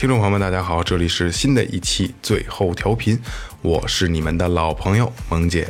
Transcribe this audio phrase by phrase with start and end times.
[0.00, 3.20] 听众朋友们，大家好，这里是新的一期最后调频，
[3.60, 5.68] 我是你们的老朋友萌姐。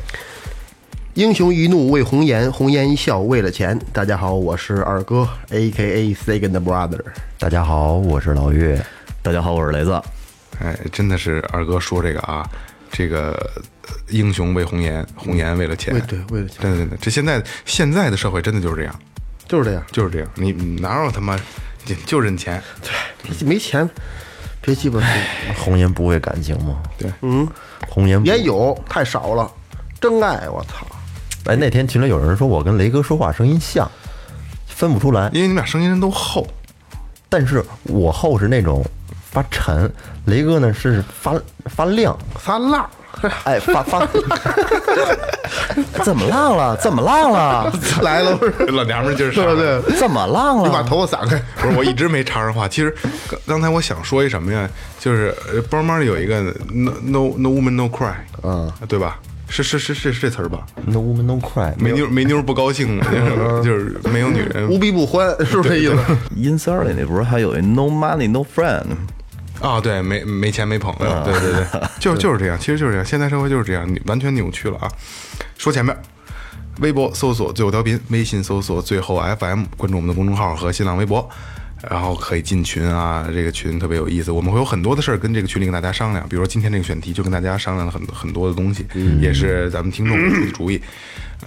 [1.14, 3.76] 英雄一怒为红颜，红颜一笑为了钱。
[3.92, 7.00] 大家好，我是二哥，A K A Second Brother。
[7.40, 8.80] 大家好，我是老岳。
[9.20, 10.00] 大家好，我是雷子。
[10.60, 12.48] 哎，真的是二哥说这个啊，
[12.92, 13.32] 这个
[13.88, 15.92] 呃英雄为红颜，红颜为了钱。
[15.92, 18.96] 为对为了钱对对对，这现在现在的社会真的就是这样，
[19.48, 20.28] 就是这样，就是这样。
[20.36, 21.36] 你你哪有他妈
[21.84, 22.62] 就就认钱？
[22.82, 23.88] 对没钱，
[24.60, 25.00] 别鸡巴
[25.56, 26.82] 红颜不为感情吗？
[26.98, 27.46] 对，嗯，
[27.88, 29.50] 红颜也有太少了，
[30.00, 30.86] 真爱我操！
[31.46, 33.90] 哎，那天群里有人说我跟雷哥说话声音像，
[34.66, 35.30] 分不出来。
[35.32, 36.46] 因为你们俩声音都厚，
[37.28, 38.84] 但是我厚是那种
[39.30, 39.90] 发沉，
[40.26, 42.88] 雷哥呢是发发亮，发浪，
[43.44, 44.06] 哎，发发
[46.04, 46.76] 怎么浪了？
[46.76, 47.72] 怎么浪了？
[48.02, 48.52] 来了，不是？
[48.72, 49.80] 老娘们儿就是对不对？
[49.98, 50.82] 怎么浪了你把？
[50.82, 52.66] 头发散开，不是，我一直没插上话。
[52.66, 52.94] 其实
[53.28, 54.68] 刚刚才我想说一什么呀？
[54.98, 56.40] 就是呃包妈里有一个
[56.72, 59.18] no no no woman no cry，嗯，对吧？
[59.52, 65.96] 是是是是是这词儿吧？no woman no cry，没妞没妞不高兴嘛， 就是就是没有女人无逼不欢，是不是这意思？
[66.36, 68.84] 阴三儿里那不是还有一 no money no friend？
[69.60, 74.90] 啊，对，没没钱没朋友，对对对， 就就是这样，其实就是这样，现在社会就是这样，完全扭曲了啊。
[75.58, 75.94] 说前面，
[76.80, 81.28] 微博搜索最后调频，微信搜索最后 FM，关注我们的公众号和新浪微博，
[81.90, 88.86] 然后可以进群啊，这个群特别有意思，我们会有很多的事儿跟这个群里跟大家商量，比如说今天这个选题就跟大家商量了很多很多的东西，
[89.20, 90.80] 也是咱们听众出的主意。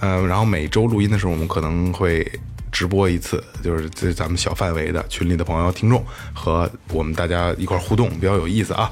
[0.00, 2.28] 呃，然后每周录音的时候，我们可能会
[2.74, 6.04] 直播一次，就是这咱们小范围的群里的朋友、听众
[6.34, 8.90] 和我们大家一块儿互动，比较有意思啊。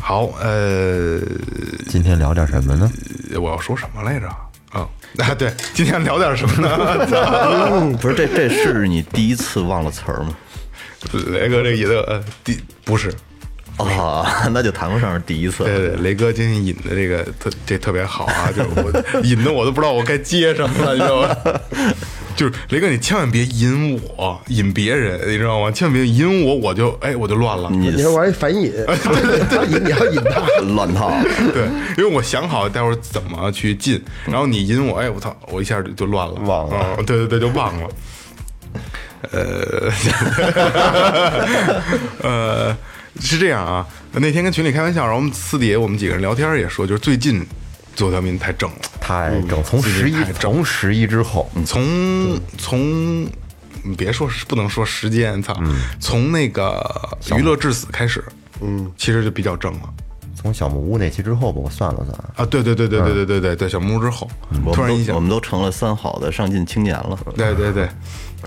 [0.00, 1.20] 好，呃，
[1.88, 2.90] 今天聊点什么呢？
[3.34, 4.26] 我要说什么来着？
[4.70, 4.88] 啊、
[5.18, 7.94] 啊，对，今天聊点什么呢？
[8.00, 10.34] 不是，这这是你第一次忘了词儿吗？
[11.32, 13.12] 雷哥这个引的呃，第不是，
[13.76, 15.64] 啊， 那就谈不上是第一次。
[15.64, 21.60] 对对，雷哥今天引的这个特这特别好啊，就是我 引的我都不知道我该接什么了，你知道吗？
[22.36, 25.70] 就是雷哥，你千万别引我，引别人，你知道吗？
[25.70, 27.70] 千万别引我，我就哎我就乱了。
[27.70, 28.72] 你你还玩一反引，
[29.50, 30.40] 他引你要引他，
[30.74, 31.12] 乱套，
[31.52, 31.64] 对，
[31.96, 37.88] 因为我想好待会儿怎么去进，然后你引我，哎我操，我一下就就乱了，忘了嗯对对对，就忘了。
[39.32, 39.90] 呃，
[42.22, 42.76] 呃，
[43.20, 43.86] 是这样啊。
[44.12, 47.44] 那天跟群里开玩笑，然后我们私底下我们几个人聊天也说，就是最近
[47.94, 53.22] 最后调频太正了，太正，从十一从十一之后，从从
[53.82, 55.56] 你别说不能说时间，操，
[56.00, 56.82] 从那个
[57.36, 58.24] 娱乐至死开始，
[58.60, 59.80] 嗯，其实就比较正了。
[60.34, 64.28] 从小木屋那期之后吧，我算了算，啊，对对对对对对对对对，小木屋之后，
[64.74, 67.18] 突然一想我，们都成了三好的上进青年了。
[67.34, 67.88] 对对对，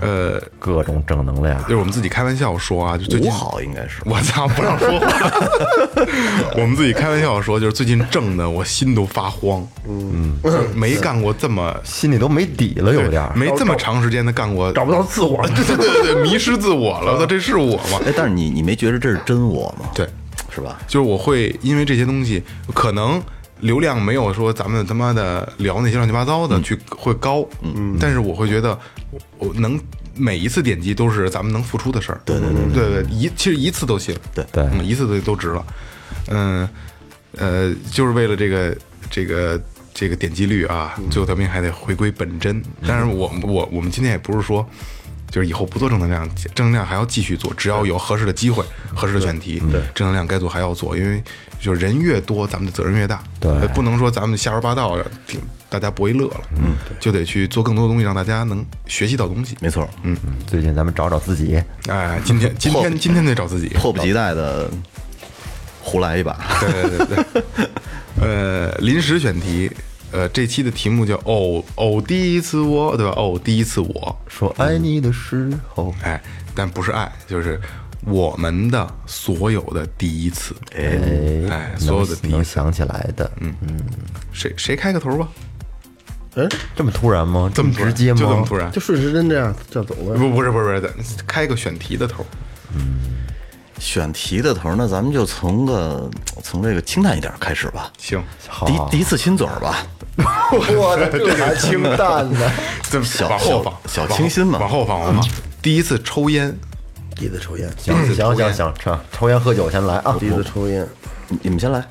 [0.00, 1.70] 呃，各种正能量就。
[1.70, 4.00] 是我们自己开玩笑说啊，就最近好应该是。
[4.04, 5.06] 我操，不让说话。
[6.56, 9.66] 我们自己开玩笑说，就是最近挣的，我心都发慌。
[9.88, 10.38] 嗯，
[10.74, 13.32] 没干过这么心里都没底了，有点儿。
[13.34, 17.12] 没这么长时间的干过，找不到自我，对对对对对，迷失自我了。
[17.12, 18.00] 我操，这是我吗？
[18.06, 19.88] 哎，但是你你没觉得这是真我吗？
[19.94, 20.08] 对，
[20.54, 20.78] 是吧？
[20.86, 22.42] 就是我会因为这些东西，
[22.74, 23.20] 可能
[23.60, 28.78] 流量没有说咱们他妈的聊那些乱七八糟的去会高，嗯，但是我会觉得
[29.10, 29.80] 我我能
[30.14, 33.02] 每一次点击都是咱们能付出的事儿，对对对对。
[33.02, 34.44] 对，一其实一次都行，对。
[34.52, 35.66] 对嗯，一次都都值了，
[36.28, 36.68] 嗯
[37.36, 38.76] 呃，就是为了这个
[39.10, 39.60] 这个。
[39.94, 42.62] 这个点击率啊，最后咱们还得回归本真。
[42.86, 44.64] 但是我我我们今天也不是说，
[45.30, 48.64] 就是以后不做正能量，正能量还要继续做，只要有合适的机会、
[48.94, 49.62] 合适的选题，
[49.94, 51.22] 正能量该做还要做，因为
[51.60, 53.22] 就是人越多，咱们的责任越大。
[53.40, 54.96] 对呃不能说咱们瞎说八道，
[55.26, 56.40] 挺大家不会乐了。
[56.56, 59.56] 嗯，就得去做更多的东西，让大家能学习到东西。
[59.60, 60.16] 没错，嗯，
[60.46, 63.68] 最近咱们找找自己，哎，今天 今天今天得找自己。
[63.78, 64.70] 迫不及待的
[65.82, 66.38] 胡来一把。
[66.60, 67.68] 对对对对，
[68.20, 69.70] 呃，临时选题
[70.10, 73.12] 呃，这期的题目叫“哦哦，第一次我”，对吧？
[73.16, 76.20] 哦，第一次我，说爱你的时候，哎，
[76.54, 77.60] 但不是爱，就是
[78.06, 80.54] 我们的所有的第一次。
[80.74, 80.98] 哎
[81.50, 83.78] 哎所有的第一次能能想起来的，嗯嗯，
[84.32, 85.28] 谁谁开个头吧？
[86.36, 87.50] 哎，这么突然吗？
[87.54, 88.18] 这么直接吗？
[88.20, 88.70] 就这么突然？
[88.72, 90.16] 就顺时针这样这样走呗。
[90.16, 90.92] 不不是不是不是，
[91.26, 92.24] 开个选题的头。
[93.78, 96.10] 选题的头儿，那咱们就从个
[96.42, 97.90] 从这个清淡一点开始吧。
[97.98, 99.86] 行，好第一第一次亲嘴儿吧，
[100.52, 102.50] 我的这还清淡呢。
[102.90, 105.30] 这小往后放，小清新嘛往后放，往后放。
[105.62, 106.56] 第一次抽烟，
[107.14, 110.16] 第一次抽烟，行行行行，抽抽烟喝酒先来啊！
[110.18, 110.86] 第一次抽烟，
[111.28, 111.84] 你你们先来。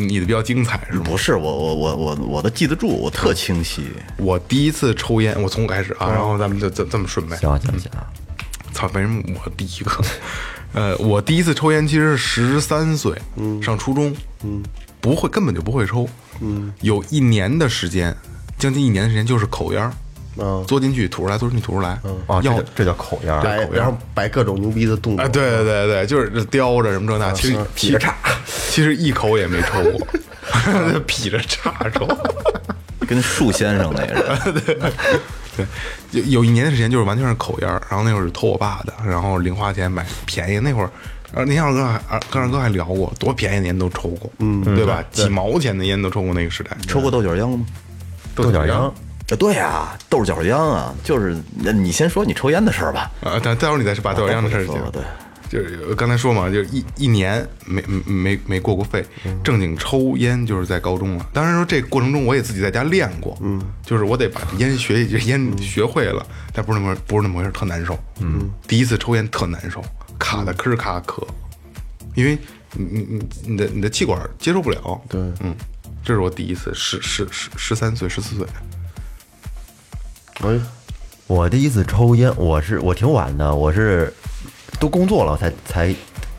[0.00, 1.02] 你的比较精彩是吗？
[1.04, 3.88] 不是我我我我我都记得住，我特清晰。
[4.16, 7.36] 我第一次抽烟，我从我开始啊，然后咱们就这这么顺呗。
[7.36, 7.90] 行行行，
[8.72, 9.90] 操，为什么我第一个？
[10.74, 12.18] 呃，我第一次抽烟其实是
[12.52, 13.12] 十三岁，
[13.62, 14.62] 上初中，嗯，
[15.00, 16.08] 不会，根本就不会抽，
[16.40, 18.14] 嗯，有一年的时间，
[18.58, 19.92] 将近一年的时间就是口烟儿，
[20.36, 25.24] 嗯嘬进去吐出来，嘬进去吐出来，啊，要这叫口烟儿，摆然后摆各种牛逼的动作。
[25.24, 28.14] 啊，对对对对，就是叼着什么这那，其实劈着叉，
[28.68, 30.06] 其实一口也没抽过
[31.06, 32.06] 劈着叉抽。
[33.06, 34.92] 跟树先生那个，
[35.58, 40.58] 对，有有一年的时间就是完全是口烟，然后那会儿是偷我爸的，然后零花钱买便宜。
[40.58, 40.90] 那会儿，
[41.32, 45.02] 呃，那天二哥还二跟二哥还聊过，多便宜的烟都抽过，嗯，对吧？
[45.10, 46.76] 几毛钱的烟都抽过那个时代。
[46.86, 47.66] 抽过豆角烟吗？
[48.34, 48.92] 豆角秧，啊，
[49.36, 53.10] 对呀、豆角烟啊，就是那你先说你抽烟的事儿吧。
[53.20, 54.90] 啊，待待会儿你再把豆角烟的事儿。
[54.92, 55.02] 对，
[55.48, 59.04] 就是刚才说嘛，就是一一年没没没过过肺，
[59.42, 61.26] 正经抽烟就是在高中了。
[61.32, 67.98] 当然说这过程中我也自己在家练过，嗯，就是我得把烟学烟学会了，但不是那么不是那么回事，特难受。
[68.20, 69.82] 嗯，第一次抽烟特难受，
[70.18, 71.26] 卡的吭儿咔咳，
[72.14, 72.38] 因为
[72.74, 75.00] 你你你你的你的气管接受不了。
[75.08, 75.20] 对。
[75.40, 75.54] 嗯，
[76.04, 78.46] 这是我第一次，十十十十三岁十四岁，
[80.40, 80.60] 哎，
[81.26, 84.12] 我第一次抽烟，我是我挺晚的，我是
[84.78, 85.94] 都工作了才才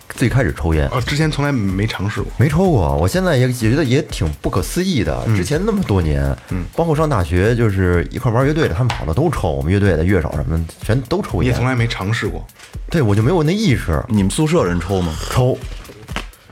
[0.10, 2.32] 最开始抽烟，哦，之前从来没尝试过。
[2.38, 2.96] 没抽过。
[2.98, 5.24] 我现在也也觉得也挺不可思议的。
[5.36, 11.66] 之前那么多年，嗯，包括上大学，就是一块玩乐队的，他们好多都抽，我们乐队的乐手什么的全都抽烟你也从。
[11.66, 12.46] 来没尝试过，
[12.90, 15.14] 对我就没有那意识，你们宿舍人抽吗？
[15.32, 15.58] 抽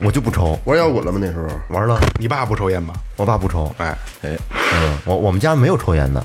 [0.00, 0.58] 我就不抽。
[0.64, 1.18] 玩摇滚了吗？
[1.20, 2.94] 那时候玩了，你爸不抽烟吧？
[3.16, 6.24] 我爸不抽，哎，哎，嗯，我我们家没有抽烟的，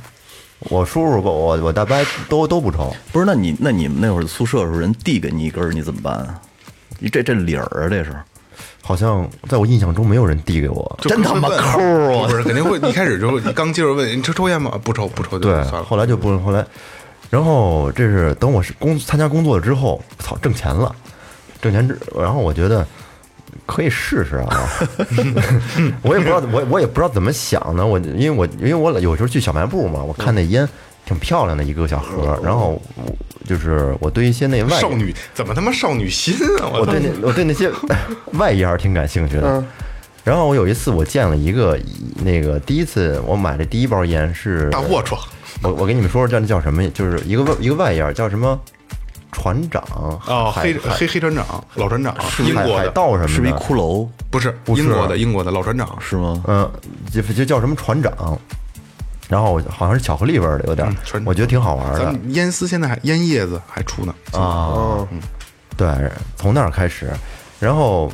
[0.69, 1.97] 我叔叔我我我大伯
[2.29, 2.93] 都都不抽。
[3.11, 6.39] 不是，那你那你们那会儿宿舍的时候，人递给你一根儿，你怎么办啊？
[6.99, 8.15] 你这这理儿啊，这是
[8.81, 10.99] 好像在我印象中没有人递给我。
[11.01, 14.79] 就真他妈抠啊不是，肯定会一开始就你刚接着问你抽抽烟吗？
[14.83, 15.83] 不抽，不抽就对算，了。
[15.83, 16.65] 后来就不后来，
[17.29, 20.93] 然后这是等我是工参加工作了之后，操，挣钱了，
[21.61, 22.85] 挣钱之，然后我觉得
[23.65, 24.69] 可以试试啊，
[26.01, 30.67] 我也不知道我我也不知道怎么想的，我因为我因为我有时候去小卖部嘛，我看那烟
[31.05, 33.03] 挺漂亮的一个小盒，然后我
[33.47, 36.69] 就是我对一些那外少女怎么他妈少女心啊！
[36.71, 37.69] 我我对那我对那些
[38.39, 39.63] 外烟儿挺感兴趣的。
[40.23, 41.77] 然后我有一次我见了一个
[42.23, 45.17] 那个第一次我买的第一包烟是大龌龊
[45.61, 48.57] 我我给你们说说叫那叫什么，就是一个外一个外烟叫什么
[49.33, 49.83] 船长
[50.27, 54.07] 哦，黑黑黑船长，老船长，英海海国的，盗什么的，是不是一骷髅？
[54.29, 56.41] 不是不是英国的，英国的老船长，是吗？
[56.47, 56.71] 嗯，
[57.11, 58.39] 就就叫什么船长，
[59.27, 62.11] 然后好像是巧克力味儿的，有点儿嗯，我觉得挺好玩咱的。
[62.13, 64.15] 们烟丝现在还烟叶子还出呢。
[64.31, 65.05] 啊。
[65.75, 65.87] 对，
[66.35, 67.11] 从那儿开始，
[67.59, 68.11] 然后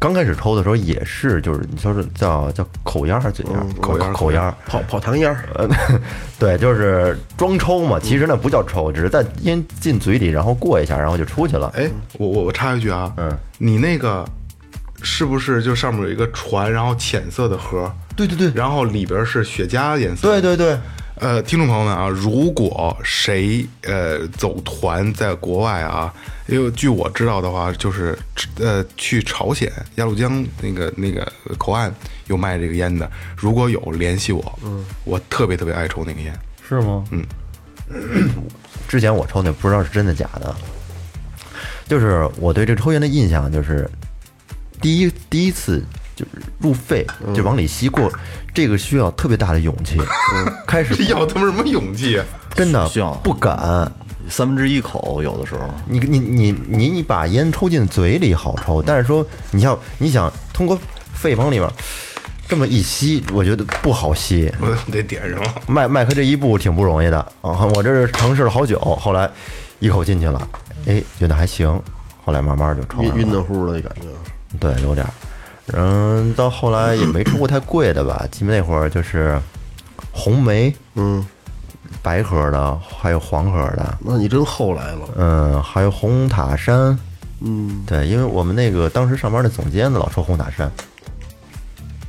[0.00, 3.66] 刚开始抽的时候也是，就是你说是叫叫口烟还是嘴烟儿？
[3.82, 4.54] 口烟口烟儿。
[4.66, 5.68] 跑跑堂烟儿，呃，
[6.40, 11.70] 对，就是装抽嘛，其实那不叫抽，只是在烟进嘴里，然后过一下，然后就出去了。
[11.76, 14.24] 哎，我我我插一句啊，嗯，你那个
[15.02, 20.26] 是不是就上面有一个船，然后浅色的盒，对对对，然后里边是雪茄颜色？
[20.28, 20.78] 对对对，
[21.20, 26.12] 呃，听众朋友们啊，如果谁呃走团在国外啊，
[26.46, 28.18] 因为据我知道的话，就是
[28.58, 31.94] 呃去朝鲜鸭绿江那个那个口岸
[32.28, 36.32] 有卖这个烟的，如果有联系我，嗯，我特别特别爱抽那个烟，
[36.66, 37.04] 是吗？
[37.10, 37.22] 嗯，
[38.88, 40.56] 之前我抽那不知道是真的假的，
[41.86, 43.86] 就是我对这抽烟的印象就是，
[44.80, 45.84] 第一第一次
[46.20, 48.12] 就是入肺就往里吸过，
[48.52, 49.98] 这个需要特别大的勇气。
[50.66, 52.24] 开始这 要他妈什么勇气啊？
[52.54, 53.90] 真的需要不敢，
[54.28, 60.78] 三分之一口有的时候，你你你你你把烟抽进嘴里好抽，但是说你要你想通过
[61.14, 61.70] 肺往里边
[62.46, 64.52] 这么一吸，我觉得不好吸。
[64.60, 65.54] 我 得点上了。
[65.66, 67.64] 迈迈开这一步挺不容易的啊！
[67.74, 69.30] 我这是尝试了好久，后来
[69.78, 70.48] 一口进去了，
[70.86, 71.66] 哎，觉得还行，
[72.26, 74.08] 后来慢慢就抽了晕晕乎乎的感觉。
[74.58, 75.12] 对，有点儿。
[75.74, 79.40] 嗯，到后来也没抽过太贵的吧， 基本那会儿就是
[80.12, 81.24] 红梅，嗯，
[82.02, 85.08] 白盒的，还有黄盒的，那你真后来了。
[85.16, 86.98] 嗯，还有红塔山，
[87.40, 90.70] 嗯，对，因为我们那个当时上班的总监老抽红塔山，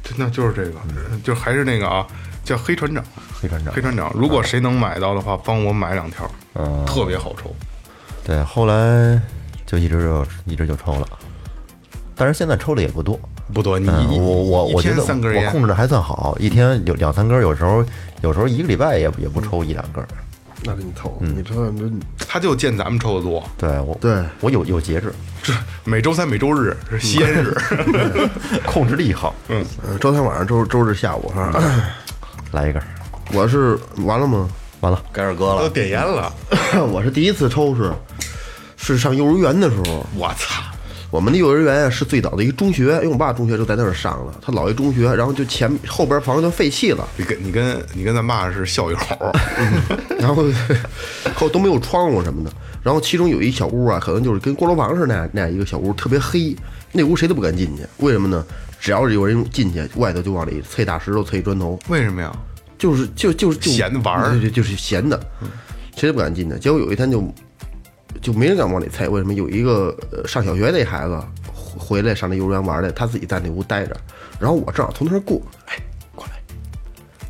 [0.04, 0.80] 对那就是这个，
[1.24, 2.06] 就还是那个啊，
[2.44, 3.04] 叫黑船长。
[3.42, 7.54] 黑船长黑，船长，如果谁能买到的话，帮我买两条，嗯，特别好抽。
[8.24, 9.20] 对，后来
[9.66, 11.08] 就一直就一直就抽了，
[12.16, 13.20] 但是现在抽的也不多。
[13.54, 17.84] 不多，你嗯，我我我觉得我控制的还算好，一天有两三根，有时候
[18.22, 20.08] 有时候一个礼拜也也不抽一两根儿。
[20.64, 21.92] 那给你抽，你这这
[22.28, 25.52] 他就见咱们抽的多，对我对我有有节制，这
[25.84, 27.58] 每周三、每周日是吸烟日。
[28.64, 29.34] 控制力好。
[29.50, 29.66] 嗯
[30.00, 31.52] 周三晚上、周周日下午哈。
[32.54, 32.80] 来一根，
[33.34, 34.48] 我是完了吗？
[34.82, 36.32] 完了，该二哥了，都点烟了，
[36.92, 37.92] 我是第一次抽是
[38.78, 40.62] 是上幼儿园的时候，我操！
[41.12, 48.98] 我们的幼儿园啊是最早的一个中学，因为我爸中学就在那儿上了，他老一中学，然后就前后边房就废弃了，你跟你跟你跟咱爸是校友，
[50.18, 50.46] 然后
[51.36, 52.52] 后都没有窗户什么的，
[52.82, 56.56] 然后其中有一小屋啊，可能就是跟锅炉房似的那样那样一个小屋，特别黑，
[56.94, 58.46] 那屋谁都不敢进去，为什么呢？
[58.80, 62.32] 只要是有人进去，外头就往里啐大石头、啐砖头，为什么呀？
[62.78, 65.20] 就是就就是就闲的玩儿对对，就是闲的，
[65.96, 66.58] 谁都不敢进的。
[66.58, 67.22] 结果有一天就
[68.22, 69.34] 就没人敢往里猜，为什么？
[69.34, 71.20] 有一个呃上小学那孩子
[71.54, 73.96] 回回来上那幼儿园玩来，他自己在那屋待着，
[74.40, 75.78] 然后我正好从那儿过，哎，
[76.16, 76.34] 过来，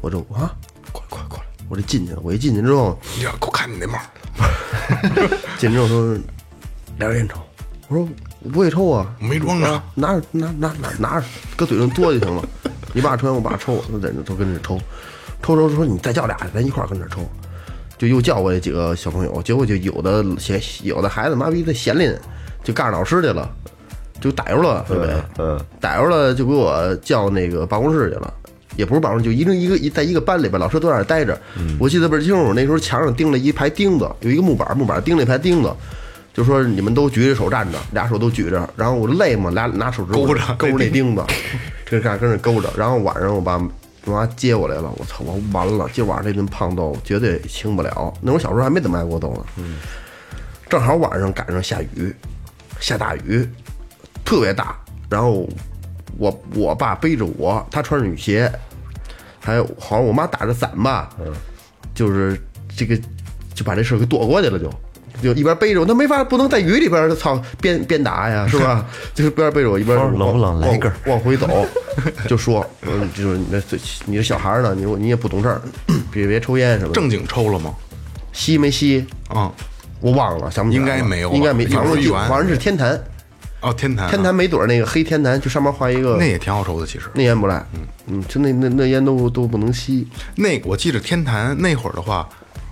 [0.02, 0.56] 我就啊，
[0.92, 2.20] 过来过来过来，我就进去了。
[2.24, 4.00] 我一进去之后，你要给我看你那帽，
[5.58, 6.14] 进去之后说
[6.98, 7.36] 来根烟抽，
[7.88, 8.08] 我说
[8.40, 12.44] 我不会抽啊，我没装着啊，拿着拿拿拿拿着，搁嘴上嘬就行了。
[12.94, 14.78] 你爸抽烟，我爸抽，我在那都跟着抽，
[15.42, 17.22] 抽抽说你再叫俩，咱一块儿跟着抽。
[18.02, 22.12] 就又叫过来几个小朋友，结果就有的嫌，有的孩子妈逼的闲林，
[22.64, 23.48] 就告诉老师去了，
[24.20, 25.14] 就逮着了，对不对？
[25.38, 28.34] 嗯，逮着了就给我叫那个办公室去了，
[28.76, 31.40] 也不是办公室，就一个一个一在一个班里边，老师都在那儿待着。
[31.78, 35.72] 我记得倍儿清楚，那时候墙上钉了一排钉子，有一个木板，木板钉了一排钉子，
[36.34, 41.24] 就说你们都举着手站着，俩手都举着，然后我累嘛，俩拿手指勾着勾着那钉子，
[41.86, 43.62] 这干跟着勾着，然后晚上我爸
[44.06, 48.14] 我妈接我来了，我操，我完了，今晚上这顿胖揍绝对轻不了。
[48.22, 49.46] 那会儿小时候还没怎么挨过揍呢，
[50.70, 52.16] 正好晚上赶上下雨，
[52.80, 53.48] 下大雨，
[54.26, 54.76] 特别大。
[55.10, 55.48] 然后
[56.18, 58.52] 我我爸背着我，他穿着雨鞋，
[59.40, 61.10] 还有好像我妈打着伞吧，
[61.94, 62.42] 就是
[62.76, 63.00] 这个
[63.54, 64.68] 就把这事儿给躲过去了就。
[64.68, 64.76] 就
[65.22, 68.86] 一边背着我，那没法，不能在雨里边儿，操，边边打呀，是吧？
[69.14, 71.48] 就是边背着我，一边冷不冷来一根往往回走，
[72.28, 75.62] 就说，嗯，就是你这你这小孩儿呢，你你也不懂事儿，
[76.12, 76.94] 别别抽烟什么的。
[76.94, 77.74] 正经抽了吗？
[78.34, 79.06] 吸没吸？
[79.28, 79.52] 啊，
[80.00, 83.00] 我忘了，想不起来了应该没有应该没，反正反正是天坛，
[83.62, 87.06] 哦，天坛啊，天坛没准儿那个黑天坛，就上面画一个那也挺好抽的，其实。
[87.14, 87.64] 那烟不赖，
[88.08, 92.28] 嗯，就那那那烟都都不能吸，那我记得天坛那会儿的话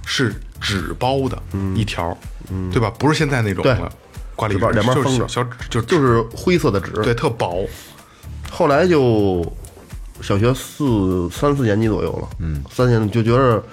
[0.06, 1.38] 是纸包的
[1.76, 2.18] 一条，
[2.50, 2.92] 嗯对吧？
[3.00, 3.92] 不是现在那种对的
[4.36, 6.92] 挂历纸包纸就是两边封着小纸就就是灰色的纸。
[7.04, 7.68] 对，特薄。
[8.50, 9.46] 后来就
[10.22, 13.64] 小学四三四年级左右了，嗯，三年就觉得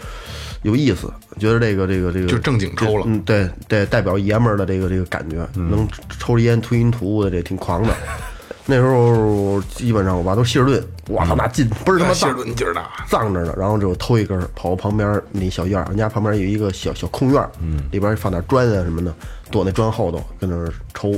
[0.62, 5.88] 有意思，觉得这个这个这个就正经抽了嗯，对对，代表爷们儿的这个这个感觉，能
[6.18, 7.94] 抽着烟吞云吐雾的，这挺狂的。
[8.68, 19.14] 那时候基本上我爸都希尔顿，我操那劲倍儿他妈希尔大，顿劲儿大，藏着呢，然后就偷一根儿，跑旁边那小院儿，人家旁边有一个小小空院，嗯，里边放点砖啊什么的，
[19.50, 21.12] 躲那砖后头跟那儿抽，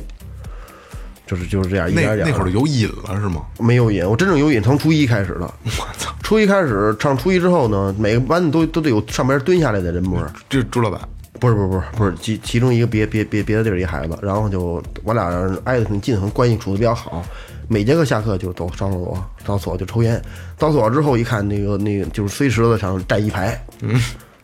[1.26, 2.30] 就是就是这样一那点点儿。
[2.30, 3.42] 那会儿有瘾了是吗？
[3.58, 5.50] 没有瘾，我真正有瘾从初一开始的。
[5.64, 6.14] 我操！
[6.22, 11.00] 初一开始上初一之后呢，每个班都都得有上边蹲下来的人模，这朱老板
[11.40, 15.24] 不是不是不是不是其其中一个别别别别的地儿一孩子，然后就我俩
[15.64, 17.24] 挨得挺近，关系处的比较好。
[17.68, 19.14] 每节课下课就走上厕所，
[19.46, 20.20] 上厕所就抽烟。
[20.56, 24.00] 到厕所之后一看，那个那个就是碎石子上站一排，嗯，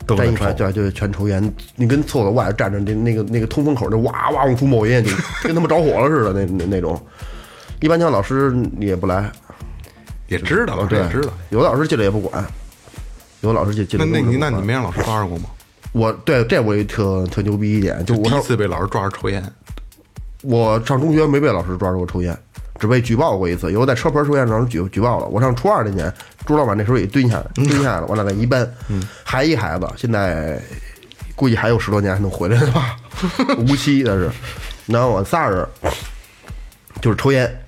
[0.06, 1.54] 站一排，对就，全抽烟。
[1.74, 5.10] 你跟厕所外站着，那那个那个通风口就哇哇往出冒烟，就
[5.42, 7.00] 跟他们着火了似的那那那种。
[7.80, 9.30] 一般像老师也不来，
[10.28, 11.32] 也知道，哦，对，知道。
[11.48, 12.44] 有的老师进来也不管，
[13.40, 15.44] 有的老师进进那那你那你没让老师抓着过吗？
[15.94, 19.40] 我对这我也特特牛逼一点，就我第一次被老师抓着抽烟，
[20.42, 22.36] 我上中学没被老师抓着过抽烟，
[22.80, 23.70] 只被举报过一次。
[23.70, 25.26] 有在车棚抽烟，让人举举报了。
[25.26, 26.12] 我上初二那年，
[26.44, 28.68] 朱老板那时候也蹲下来，蹲下来了，我俩在一班，
[29.22, 30.60] 还一孩子，现在
[31.36, 32.96] 估计还有十多年还能回来的吧，
[33.58, 34.28] 无期那是。
[34.86, 35.64] 然后我仨人
[37.00, 37.64] 就是抽烟，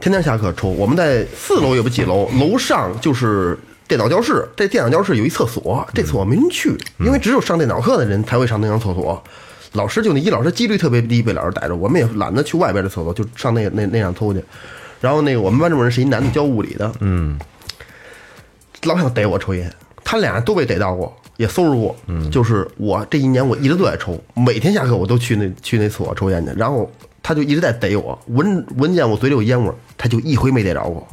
[0.00, 0.68] 天天下课抽。
[0.68, 3.58] 我们在四楼也不几楼，楼上就是
[3.90, 4.48] 电脑教室。
[4.54, 9.20] 这电脑教室有一厕所，这厕所没人去，因为只有上电脑课的人才会上那张厕所。
[9.72, 11.74] 老师就那一老师几率特别低，被老师逮着。
[11.74, 14.40] 我们也懒得去外边的厕所，就上那那那样抽去。
[15.00, 17.36] 然后那个我们班主任是一男的教物理的，嗯，
[18.84, 19.72] 老想逮我抽烟，
[20.04, 21.96] 他俩都被逮到过，也搜拾过。
[22.06, 26.88] 嗯，就是我这一年我一直都在抽，每天下课我都去那去那厕所抽烟去，然后
[27.24, 31.08] 他就一直在逮我，闻闻见我嘴里有烟味儿，他就一回没逮着过，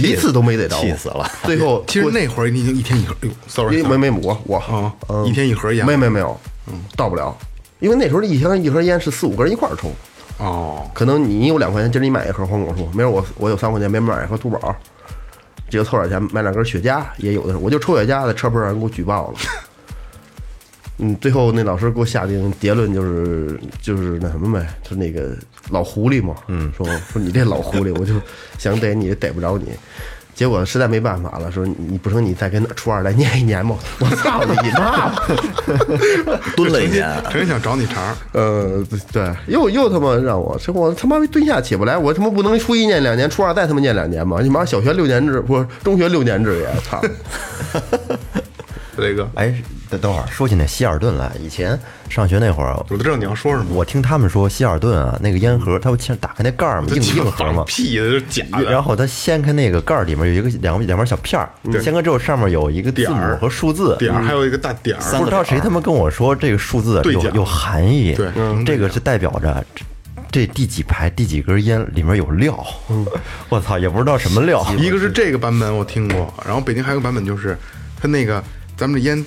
[0.00, 1.28] 一次都没逮着，气死了。
[1.44, 5.26] 最后其实那会儿你已经一天一盒，哎呦，sorry，没没没我我啊嗯。
[5.26, 6.74] 一天一盒烟没没没有，嗯。
[6.96, 7.36] 到不了，
[7.80, 9.90] 因为那时候一箱一盒烟是四五个人一块儿抽，
[10.38, 14.74] 哦，可能你有两块钱，今儿你买一盒黄果树，明儿我我有三块钱，没买一盒兔宝，
[15.68, 19.38] 这就凑点钱买两根雪茄，也有的时候，我就抽雪茄在车棚让人给我举报了。
[21.04, 25.36] 嗯，最后那老师给我下定结论就是就是那什么呗，就那个
[25.70, 28.14] 老狐狸嘛，嗯，说说你这老狐狸，我就
[28.56, 29.72] 想逮你也逮不着你，
[30.32, 35.12] 结果实在没办法了，说你不成你再跟初二来念一年吧，我操你妈！
[36.56, 38.16] 蹲了一年， 真想找你茬儿。
[38.32, 44.38] 呃，对，又又他妈让我，这我他妈蹲下起不来，我他妈不能初一念两年，初二再他妈念两年吗？
[44.40, 47.02] 你妈小学六年制不是中学六年制也操！
[48.98, 49.52] 雷哥，哎，
[49.92, 53.66] 等等会儿说起那希尔顿来，以前上学那会儿，我都知道你要说什么。
[53.74, 58.64] 我听他们说希尔顿啊，那个烟盒，它不先打开那盖儿嘛，硬硬盒嘛，屁的，这是假的。
[58.70, 61.50] 然后它掀开那个盖儿，里面有一个两两片小片儿，
[61.82, 69.84] 掀开之后上面有一个字母和数字，点儿还有一个大点儿，不知道谁他妈跟我说这个数字有有含义，对嗯这个是代表着这
[70.46, 72.66] 这第几排第几根烟里面有料，
[73.50, 77.58] 我操，也不知道什么料，一个是这个版本我听过，然后北京还有个版本就是
[78.00, 78.42] 它那个
[78.74, 79.22] 咱们这烟。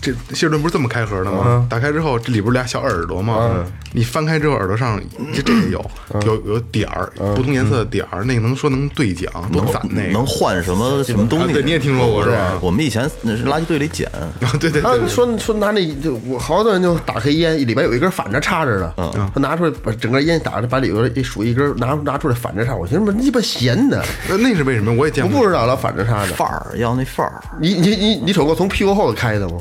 [0.00, 1.66] 这希尔顿不是这么开盒的吗？
[1.68, 3.64] 打开之后，这里不是俩小耳朵吗？
[3.92, 5.00] 你翻开之后，耳朵上
[5.34, 5.90] 这这也有
[6.24, 11.50] 有有点儿，不同颜色的点儿，那个能说能对讲，多攒那个能换什么什么东西？
[11.50, 12.58] 啊对，你也听说过是吧？
[12.62, 18.94] 我们以前那是垃圾堆里捡， 他对对对，说说拿那就我好多人就打开烟，里边有一根反着插着的，
[19.34, 24.92] 他拿出来把整个烟打着，把里边一数一根拿拿出来反着插，我寻思妈鸡巴闲的， 那那是为什么？
[24.92, 25.36] 我也见过。
[25.36, 26.32] 我不知道了反着插的。
[26.34, 29.56] 范儿要那范儿，你你你你瞅过从屁股后头开的吗？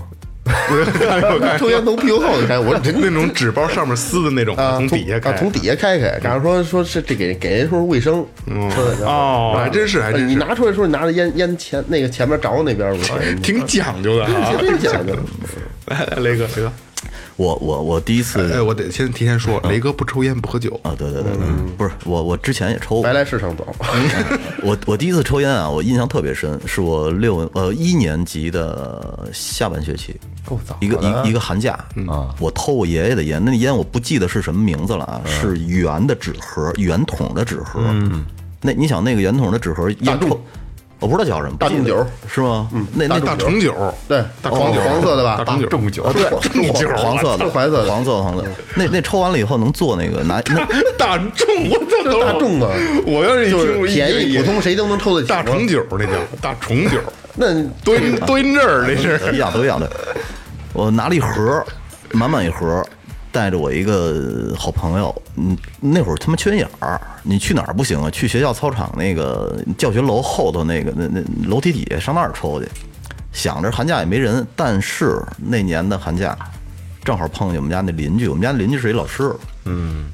[1.57, 6.19] 抽烟从屁股后头开，我说真 那种纸包上面撕的那种，啊，从底下开，啊，从底下开开。
[6.21, 8.25] 假如说说是这给给人说卫生，
[9.05, 12.95] 哦还真是还真是你拿出来说你拿着烟烟前那个前面着那边
[13.41, 14.53] 挺讲究的啊。
[14.59, 15.13] 真讲究。
[15.87, 16.71] 来，来雷哥，雷哥，
[17.39, 23.03] 我我我第一次哎，我得先提前说，雷哥不抽烟不喝酒，啊，对对对对，不是我我之前也抽过。
[23.03, 23.65] 白来市场走，
[24.61, 38.25] 我我第一次抽烟啊，我印象特别深，是我六呃一年级的下半学期，够早一个一一个寒假啊，我偷我爷爷的烟，那烟我不记得是什么名字了啊，是圆的纸盒，圆筒的纸盒，嗯，
[38.61, 40.37] 那你想那个圆筒的纸盒烟抽，
[40.99, 42.67] 我不知道叫什么，大众酒是吗？
[42.73, 43.73] 嗯，那那大重酒，
[44.07, 45.57] 对，大重酒黄色的吧大？
[45.69, 52.69] 重酒，对，黄酒黄色的，是黄色的黄色的黄色的，那那抽完了以后能做那个拿 那大众，我操，这大众啊，
[53.05, 55.29] 我要是一就是便宜普通谁都能抽得起。
[55.29, 56.97] 大重酒，那叫大重酒，
[57.35, 59.89] 那多音多音字儿，那是一样都一样的。
[60.73, 61.65] 我拿了一盒，
[62.11, 62.85] 满满一盒，
[63.31, 68.09] 带着我一个好朋友，嗯，那会儿他妈缺心眼儿，你去哪儿不行啊？
[68.09, 72.67] 去学校操场那个教学楼后头那个那那楼梯底下上那儿抽去。
[73.31, 76.35] 想着寒假也没人，但是那年的寒假
[77.03, 79.31] 正好碰见我们家那邻居，我们家邻居是一老师，
[79.65, 80.09] 嗯，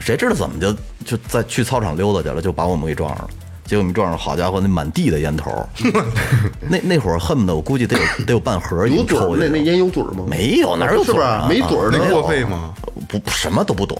[0.00, 0.72] 谁知道怎么就
[1.04, 3.30] 就在去操场溜达去了，就把我们给撞上了。
[3.66, 5.66] 结果我们撞上，好家伙，那满地的烟头，
[6.68, 9.58] 那那会儿恨不得我估计得有得有半盒已有经嘴儿那那抽去了。
[9.64, 10.24] 烟有嘴儿吗？
[10.28, 11.46] 没有，哪有是不是嘴儿啊？
[11.48, 12.74] 没嘴儿那过费吗？
[13.08, 13.96] 不什么都不懂，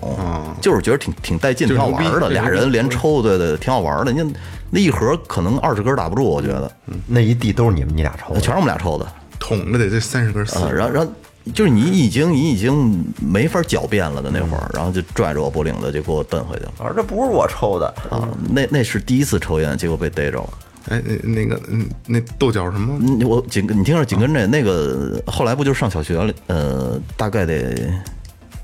[0.61, 2.29] 就是觉得挺挺带劲，挺好玩的。
[2.31, 4.13] 俩人连抽，对对，挺好玩的。
[4.13, 4.35] 你
[4.71, 6.71] 那一盒可能二十根打不住，我觉得，
[7.07, 9.07] 那一地都是你们你俩抽的，全是我们俩抽的。
[9.39, 11.13] 捅着得这三十根四啊，然后然后
[11.53, 18.29] 就是你已经你已经没法狡辩了的那会儿，然后就拽着我脖领子就给我蹬回去了我说这不是我抽的，啊。
[18.49, 20.51] 那那是第一次抽烟，结果被逮着了。
[20.89, 22.99] 哎，那那个嗯，那豆角什么？
[23.01, 26.33] 嗯，我紧跟你听着，紧跟着那个后来不就是上小学了？
[26.47, 27.93] 呃，大概得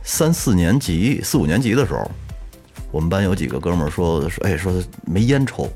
[0.03, 2.11] 三四年级、四五年级的时候，
[2.91, 4.73] 我们班有几个哥们儿说说，哎，说
[5.07, 5.69] 没烟抽，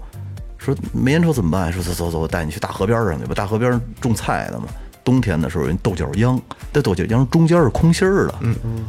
[0.59, 1.73] 说没烟抽怎么办？
[1.73, 4.67] 说走走走，我带你去大河边上去吧，大河边种菜的嘛。
[5.05, 6.41] 冬天的时候，人豆角秧，
[6.73, 8.85] 这豆角秧中间是空心儿的，嗯嗯，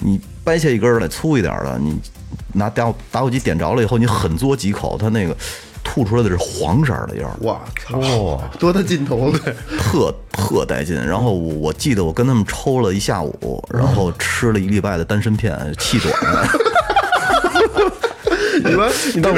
[0.00, 1.98] 你掰下一根儿来粗一点儿的，你
[2.52, 5.36] 拿打火打火机点着了以后，你狠嘬几口，它那个
[5.82, 7.32] 吐出来的是黄色儿的烟儿。
[7.40, 9.54] 我操，多大劲头对！
[9.78, 10.94] 特特带劲。
[10.94, 16.48] 然后我我记得我跟他们抽了一下午，然后吃了一礼拜的丹参片，气短了。
[18.76, 19.32] 你们你都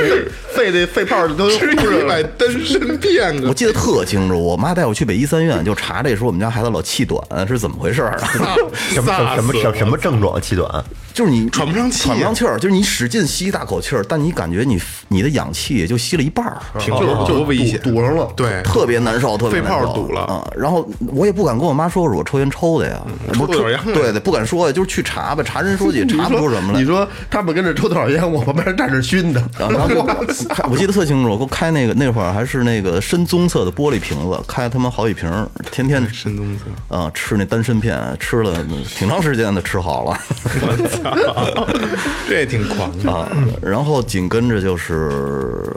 [0.55, 3.55] 肺的肺泡都吃呼着一百单身片子我！
[3.55, 8.29] 记得特清楚，我妈带我去北医三院就查这，说我们家孩子老气短是怎么回事儿啊？
[8.33, 8.46] 什么
[8.94, 10.40] 什么什么什什么症状？
[10.40, 10.85] 气短，
[11.16, 20.46] 就是你喘不上气喘不上气儿，就是你使劲吸一大口气儿，但你感觉你你的氧气也就吸了一半儿，挺就是多危险，堵堵上了对，特别难受，特别肺泡难受堵了啊。
[20.55, 26.85] 然后我也不敢跟我妈说是我抽烟抽的呀，不是抽多少烟对对，不敢说呀，就是去查吧，查人说起 查不出什么来你。
[26.87, 29.42] 说他们跟着抽多少烟，我旁边站着熏的。
[29.59, 38.55] 然后然后我，我记得特清楚，给我开那个那会儿还是那个深棕色的玻璃瓶子，开他妈好几瓶儿，天天深棕色，啊吃那丹参片，吃了
[38.98, 40.20] 挺长时间的，吃好了
[42.29, 43.29] 这也挺狂的，啊。
[43.62, 45.11] 然后紧跟着就是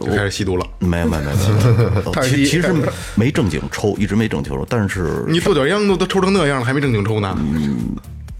[0.01, 0.65] 就开始吸毒了。
[0.79, 2.73] 没有没有没有 其其实
[3.15, 7.37] 没正经抽，一直没正经抽，但是你跺脚烟都都抽成那样了，还没正经抽呢？
[7.39, 7.77] 嗯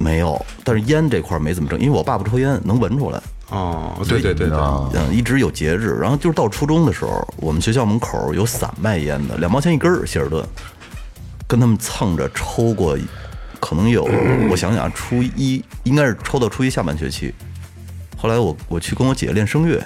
[0.02, 3.21] 没有，但是烟这块没怎么正，因为我爸不抽烟，能闻出来。
[3.49, 4.58] 哦，对对对对，
[4.93, 5.97] 嗯，一直有节制。
[5.99, 10.41] 然后就是到初中的时候，我们学校门口有散卖烟的，两毛钱一根儿，希尔顿，
[11.47, 12.97] 跟他们蹭着抽过，
[13.60, 14.04] 可能有，
[14.50, 17.34] 我想想，初一应该是抽到初一下半学期。
[18.17, 19.82] 后来我我去跟我姐练声乐，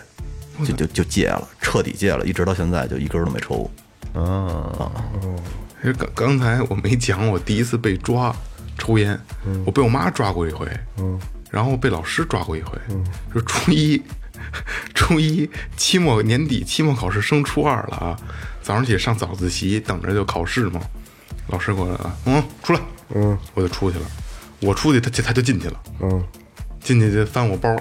[0.66, 3.70] 就就就戒了，彻底戒了，一直到现在就一根儿都没抽。
[4.14, 4.92] 过。
[5.82, 8.34] 其实刚刚才我没讲，我第一次被抓
[8.78, 9.20] 抽烟，
[9.66, 10.66] 我被我妈抓过一回，
[11.52, 12.78] 然后被老师抓过一回，
[13.34, 14.02] 就初一，
[14.96, 18.18] 初一期末年底期末考试升初二了啊，
[18.62, 20.80] 早上起来上早自习，等着就考试嘛，
[21.48, 22.80] 老师过来了，嗯，出来，
[23.16, 24.06] 嗯，我就出去了，
[24.62, 26.24] 我出去他就他就进去了，嗯，
[26.82, 27.76] 进去就翻我包，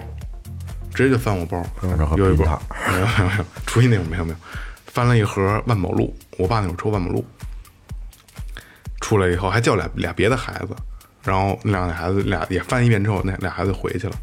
[0.95, 4.37] 直接就翻我包，然后有一包，没有没有没有，初一那会儿没有没有，
[4.87, 7.25] 翻了一盒万宝路，我爸那会儿抽万宝路，
[9.01, 10.77] 出来以后还叫俩俩别的孩子，
[11.23, 14.15] 然后那两个孩子俩也翻一遍之后，那俩孩子回去了，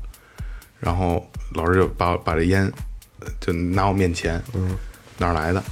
[0.79, 2.71] 然后老师就把把这烟
[3.19, 4.77] 呃就拿我面前，嗯，
[5.17, 5.63] 哪儿来的？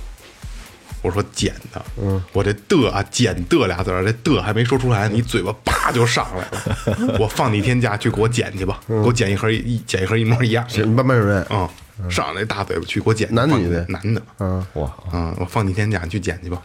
[1.07, 7.17] 我说捡的，嗯，我这的啊捡的俩字儿，这的还没说出来，你嘴巴啪就上来了。
[7.19, 10.67] 我放你一天假去给我捡去吧，给我捡一盒一捡一盒一模一样。
[10.67, 10.83] 的。
[10.85, 13.85] 你班班主任，嗯，上来大嘴巴去给我捡，男的女的。
[13.87, 16.61] 男的，嗯，哇，嗯，我放你天假，你去捡去吧。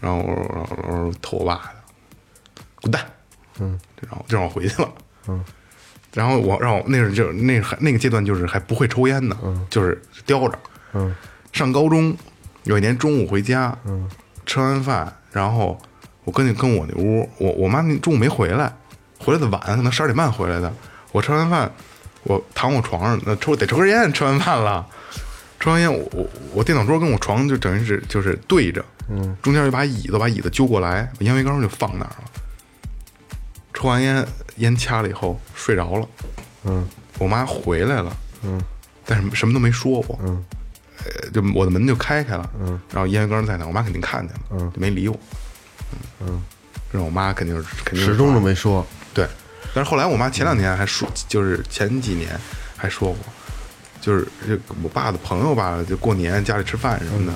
[0.00, 3.04] 然后我我我我投我爸的，滚蛋，
[3.60, 4.88] 嗯，然后就让我回去了，
[5.26, 5.44] 嗯，
[6.14, 9.36] 然后我让我那是就是那还那个阶段就是还不会抽烟呢，
[9.68, 10.58] 就是叼着，
[10.94, 11.12] 嗯，
[11.52, 12.16] 上高中
[12.68, 14.06] 有一年中午回家，嗯，
[14.44, 15.80] 吃完饭，然后
[16.24, 18.70] 我跟跟我那屋，我我妈那中午没回来，
[19.18, 20.70] 回来的晚，可能十二点半回来的。
[21.10, 21.72] 我吃完饭，
[22.24, 24.86] 我躺我床上，那抽得抽根烟，吃完饭了，
[25.58, 32.24] 抽完烟，我我我电脑桌跟我床就等于是就是对着，嗯，中间有把椅子，把椅子揪过来，把烟灰缸就放那儿了。
[33.72, 34.26] 抽完烟，
[34.56, 36.06] 烟掐了以后睡着了，
[36.64, 36.86] 嗯，
[37.18, 38.60] 我妈回来了，嗯，
[39.06, 40.44] 但是什么都没说我，嗯，
[41.04, 45.18] 呃，就我的门就开开了，嗯，然后烟灰缸在那，我妈肯定看见了，嗯，就没理我，
[46.20, 46.26] 嗯。
[46.28, 46.42] 嗯，
[46.90, 48.86] 这我妈肯定是肯定是始终都没说。
[49.12, 49.26] 对，
[49.74, 52.30] 但是后来我妈前两年还说，就是前几年
[52.76, 53.18] 还说过，
[54.00, 57.32] 就是这我爸的朋友吧，就过年家里吃饭什么的，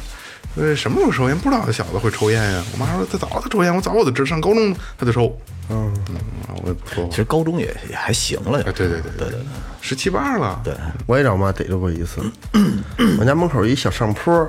[0.54, 1.38] 呃，什么时候抽烟？
[1.38, 2.62] 不知道这小子会抽烟呀。
[2.72, 5.34] 我妈说他早就抽烟，我早我就知道，上高中他就抽。
[5.70, 5.90] 嗯
[6.62, 7.16] 我也不说其。
[7.16, 8.72] 实高中也也还行了呀哎，。
[8.72, 9.38] 对对对对对，
[9.80, 10.60] 十七八了。
[10.62, 10.74] 对，
[11.06, 12.20] 我也让我妈逮着过一次。
[13.18, 14.46] 我家门口有一小上坡，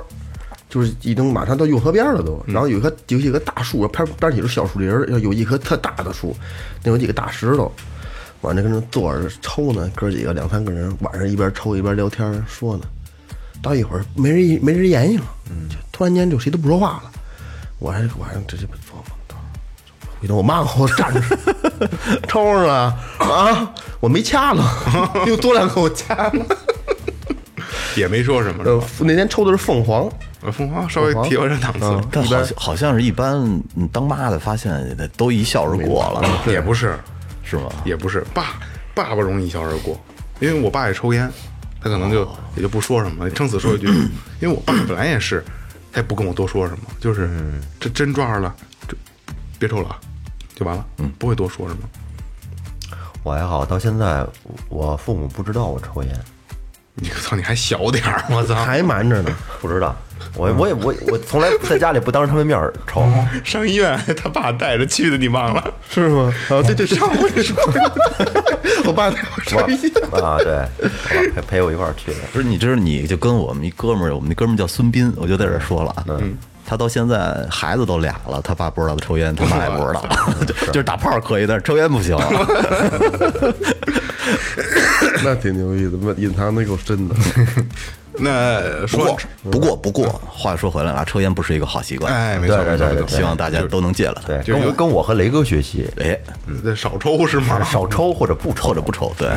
[0.69, 2.43] 就是已经马上到运河边了都。
[2.45, 6.35] 然后有一棵有一棵大树，边边起是小树林儿，要有一棵特大的树，
[6.83, 7.71] 那有几个大石头，
[8.41, 12.83] 往那跟那坐着抽呢，哥几个两三个人，晚上一边抽一边聊天说呢。
[13.61, 15.23] 到一会儿没人没人言语了，
[15.69, 17.11] 就突然间就谁都不说话了。
[17.79, 19.05] 我还我还这这不说嘛。
[20.21, 21.21] 回头我妈给我站着，
[22.29, 23.73] 抽上了啊！
[23.99, 24.63] 我没掐了，
[25.27, 26.45] 又多两口掐了。
[27.97, 30.09] 也没说什么，呃？，那天抽的是凤凰，
[30.41, 33.33] 呃凤凰稍微提高这档次，但好像好像是一般
[33.75, 36.97] 嗯当妈的发现都一笑而过了，也不是，
[37.43, 37.63] 是吗？
[37.83, 38.25] 也不是。
[38.33, 38.53] 爸
[38.95, 39.99] 爸爸容易一笑而过，
[40.39, 41.29] 因为我爸也抽烟，
[41.83, 43.87] 他可能就也就不说什么，撑死说一句。
[44.39, 45.43] 因为我爸本来也是，
[45.91, 47.29] 他也不跟我多说什么，就是
[47.79, 48.55] 这真抓着了，
[48.87, 48.95] 这
[49.59, 49.99] 别抽了啊，
[50.55, 51.81] 就完了，嗯，不会多说什么。
[53.21, 54.25] 我还好，到现在
[54.69, 56.19] 我父母不知道我抽烟，
[56.95, 58.55] 你操，你还小点儿，我操！
[58.65, 59.31] 还瞒着呢。
[59.61, 59.95] 不知道，
[60.35, 63.07] 我我也我我从来在家里不当着他们面儿抽，
[63.43, 65.73] 上医院他爸带着去的，你忘了？
[65.89, 66.33] 是吗？
[66.49, 67.55] 啊，对对对，上回说，
[68.85, 70.23] 我爸带我上医院。
[70.23, 72.17] 啊，对，我爸陪陪我一块儿去的。
[72.31, 76.05] 不是，你知道，你就跟我们一哥们儿，我们那哥们儿叫孙斌，我就在这儿说了啊。
[76.65, 80.05] 他到现在孩子都俩了，他爸不知道他抽烟，他妈也不知道，
[80.47, 82.17] 就就是打炮可以，但是抽烟不行。
[85.23, 87.15] 那挺牛逼的，那隐藏的够深的。
[88.17, 89.17] 那不说过，
[89.51, 92.13] 不过，不过，话说回来了，抽烟不是一个好习惯。
[92.13, 94.27] 哎，没错对对没错希望大家都能戒了它。
[94.27, 96.17] 对，就是跟我跟我和雷哥学习，哎，
[96.63, 97.61] 那少抽是吗？
[97.65, 99.29] 少抽或者不抽，抽着不抽，对，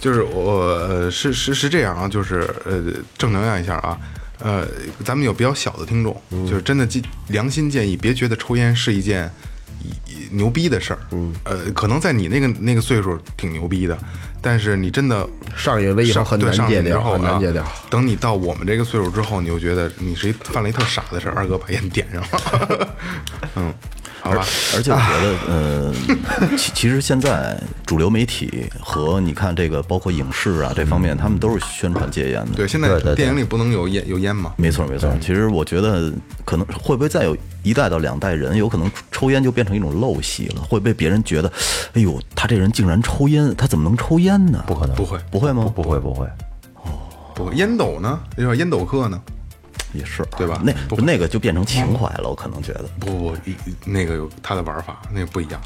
[0.00, 2.82] 就是我呃是是是这样啊，就是呃
[3.16, 3.98] 正能量一下啊，
[4.40, 4.66] 呃，
[5.04, 9.30] 咱们有比较小的听众，就是真的建良心建议，别觉得抽烟是一件一
[10.30, 13.96] 牛逼的事儿，嗯，呃，可能在你那个那个岁数挺牛逼的，
[14.40, 17.64] 但是你真的上瘾了以后上很难戒掉很难戒掉。
[17.90, 22.88] 等你到我们这个岁数之后，你就觉得你是一犯了一特傻的事儿，二哥把烟点上了，
[23.56, 23.72] 嗯，
[24.26, 25.94] 好吧，而且我觉得，呃，
[26.56, 32.52] 其其实现在主流媒体和你看这个，包括影视啊这方面，他们都是宣传戒烟的。
[32.56, 35.10] 对，现在电影里不能有烟有烟嘛，没错没错。
[35.20, 36.12] 其实我觉得，
[36.44, 41.50] 可能会不会再有一代到两代人，有可能抽烟就变成一种陋习了，会被别人觉得，
[41.94, 44.64] 哎呦，他这人竟然抽烟，他怎么能抽烟呢？
[44.66, 45.72] 不可能，不会不会吗？
[45.74, 46.26] 不会不会，
[46.74, 46.90] 哦
[47.34, 48.18] 不会，烟斗呢？
[48.56, 49.20] 烟斗客呢。
[49.96, 52.84] 也是，对吧那不那个就变成情怀了，我可能觉得。
[53.00, 53.36] 不不
[53.84, 55.60] 那个有他的玩法，那个不一样。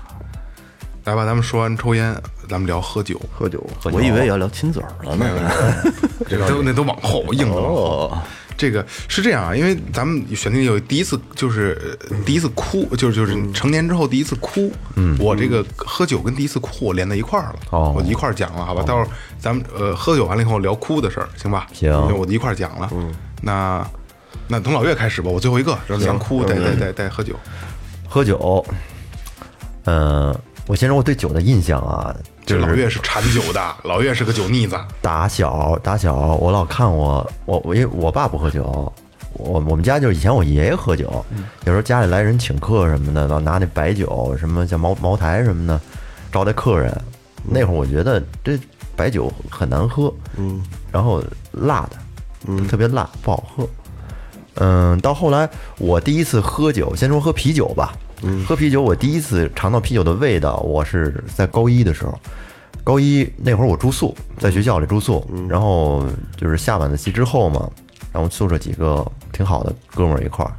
[1.04, 2.14] 来吧，咱们说完抽烟，
[2.48, 3.20] 咱们聊喝酒。
[3.32, 5.50] 喝酒，我以为要聊亲嘴儿了呢。
[6.28, 7.56] 这个都那都往后硬了。
[7.56, 8.22] 哦，
[8.56, 14.70] 这个是这样啊，因为咱们选定有第一次就是呃第一次哭，就是就是成年之后第一次哭。
[14.94, 17.58] 嗯，我这个喝酒跟第一次哭我连在一块儿了。
[17.70, 18.82] 哦我一块儿讲了，好吧？
[18.82, 21.66] 待会儿咱们呃喝酒完了以后聊哭的事儿，行吧？
[21.72, 22.90] 行对我一块儿讲了。
[22.92, 23.84] 嗯，那
[24.50, 27.36] 那从老岳开始吧，我最后一个，然后咱哭，再再再再喝酒。
[28.08, 28.66] 喝酒，
[29.84, 30.36] 嗯，
[30.66, 32.12] 我先说我对酒的印象啊，
[32.44, 34.76] 这就是老岳是馋酒的，老岳是个酒腻子。
[35.00, 38.92] 打小打小，我老看我我我因为我爸不喝酒，
[39.34, 41.24] 我我们家就是以前我爷爷喝酒，
[41.64, 45.80] 有时候家里来人请客什么的，老拿那白酒什么像茅茅台什么的
[46.32, 46.92] 招待客人。
[47.44, 48.58] 那会儿我觉得这
[48.96, 50.60] 白酒很难喝，嗯，
[50.90, 51.96] 然后辣的，
[52.48, 53.68] 嗯，特别辣，不好喝。
[54.54, 57.94] 嗯，到后来我第一次喝酒，先说喝啤酒吧。
[58.22, 62.18] 嗯，喝啤酒，我第一次尝到啤酒的味道，我是在高一的时候。
[62.82, 66.04] 高一那会儿我住宿，在学校里住宿，然后
[66.36, 67.68] 就是下晚自习之后嘛，
[68.10, 70.52] 然后宿舍几个挺好的哥们儿一块儿。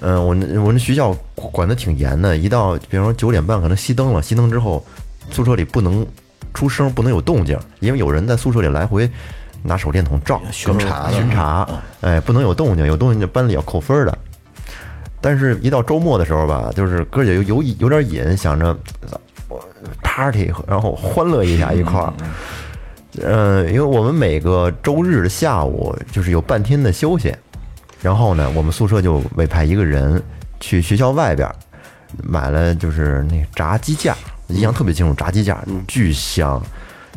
[0.00, 4.84] 嗯，我那我那学校管得挺严的，一到比方说九点半可能熄灯了，熄灯之后
[5.30, 6.04] 宿舍里不能
[6.54, 9.08] 出声，不能有动静，因为有人在宿舍里来回
[9.62, 11.68] 拿手电筒照巡查巡查，
[12.00, 14.18] 哎，不能有动静，有动静就班里要扣分儿的。
[15.20, 18.76] 但是，一到周末的时候吧，就是哥姐有有有点瘾，想着
[19.48, 19.64] 我
[20.02, 22.12] party，然后欢乐一下一块儿。
[23.22, 27.32] 呃，因为我们每个周日的下午就是有半天的休息，
[28.00, 30.20] 然后呢，我们宿舍就委派一个人
[30.58, 31.54] 去学校外边儿
[32.22, 34.16] 买了，就是那炸鸡架，
[34.48, 36.60] 印象特别清楚，炸鸡架巨香，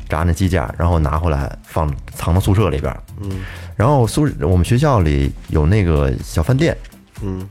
[0.09, 2.95] 炸那鸡架，然后拿回来放藏到宿舍里边。
[3.21, 3.41] 嗯，
[3.75, 6.75] 然后宿我们学校里有那个小饭店，
[7.21, 7.47] 嗯，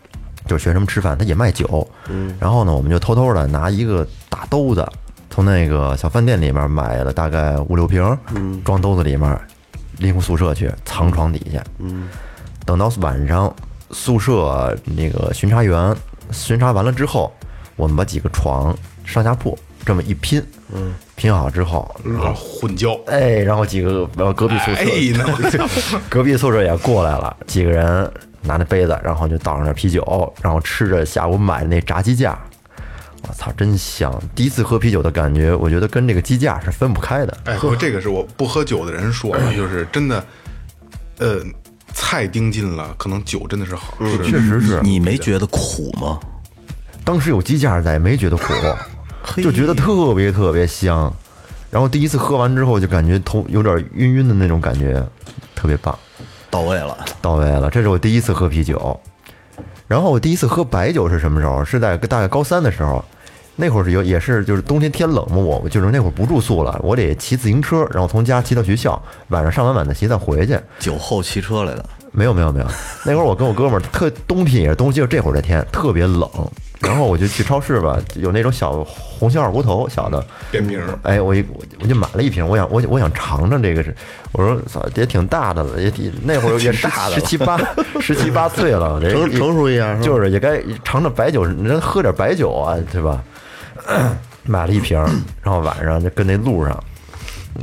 [0.46, 1.86] 就是学生吃饭，他也卖酒。
[2.08, 4.86] 嗯，然后呢，我们就偷偷的拿一个大兜子，
[5.30, 8.02] 从那个小饭店里面买了大概五六瓶，
[8.34, 9.40] 嗯，装兜子里面，
[9.98, 11.62] 拎回宿舍去，藏床底下。
[11.78, 12.08] 嗯，
[12.64, 13.54] 等到晚上
[13.90, 15.94] 宿舍那个巡查员
[16.30, 17.32] 巡查完了之后，
[17.76, 20.42] 我们把几个床上下铺这么一拼，
[20.72, 22.98] 嗯，拼好之后，然后混交。
[23.06, 28.10] 哎，然后几个然后隔壁宿舍，哎，那 隔壁宿舍也过来了，几个人
[28.42, 32.38] 拿那杯子，然后就倒上点啤酒，然后吃着下午买的那炸鸡架，
[33.28, 34.12] 我操，真香！
[34.34, 37.38] 第一次喝啤酒的感觉，我觉得跟这个鸡架是分不开的。
[37.44, 40.24] 哎，不，这个是我不喝酒的人说的，就是真的，
[41.18, 41.40] 呃，
[41.92, 44.18] 菜盯紧了，可能酒真的是好吃。
[44.24, 46.18] 确实是，你没觉得苦吗？
[47.04, 48.52] 当时有鸡架在，没觉得苦，
[49.36, 51.12] 就觉得特别特别香。
[51.70, 55.04] 然后第一次喝完之后，就感觉头有点晕晕的那种感觉，
[55.54, 55.98] 特别棒。
[56.50, 59.00] 到位了，到位了，这是我第一次喝啤酒。
[59.88, 61.64] 然后我第一次喝白酒是什么时候？
[61.64, 63.04] 是在大概高三的时候，
[63.56, 70.56] 那会儿是有也是就是冬天天冷嘛，我就是那会儿不住宿了，我得骑自行车，然后从家骑到学校，晚上上完晚自习再回去。
[70.78, 71.84] 酒后骑车来的，
[72.14, 72.66] 没有没有没有，
[73.04, 76.28] 那会儿我跟我哥们儿特冬天也是冬，就这会儿这天特别冷，
[76.80, 80.96] 然后我就去超市吧，有那种小红星二锅头小的，扁瓶儿。
[81.02, 83.94] 哎，我一我我就买了一瓶，我想我我想尝尝这个是，
[84.32, 87.58] 我说操也挺大的了，也挺那会儿也十十七八
[88.00, 93.20] 十七八 岁了，这成成熟一样是就是也该尝尝白酒，人喝点白酒啊，对吧？
[94.46, 94.98] 买了一瓶，
[95.42, 96.78] 然后晚上就跟那路上，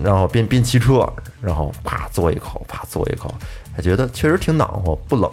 [0.03, 1.07] 然后边边骑车，
[1.39, 3.33] 然后啪嘬一口，啪嘬一口，
[3.75, 5.31] 还觉得确实挺暖和，不冷。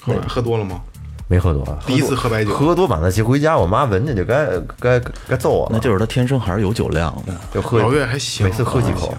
[0.00, 0.80] 后来喝多了吗？
[1.28, 4.46] 没喝多，第一次喝白酒喝多晚自习回家，我妈闻见就该
[4.78, 7.34] 该该揍我了，那就是他天生还是有酒量的。
[7.52, 9.12] 就喝，老岳还行每次喝几口，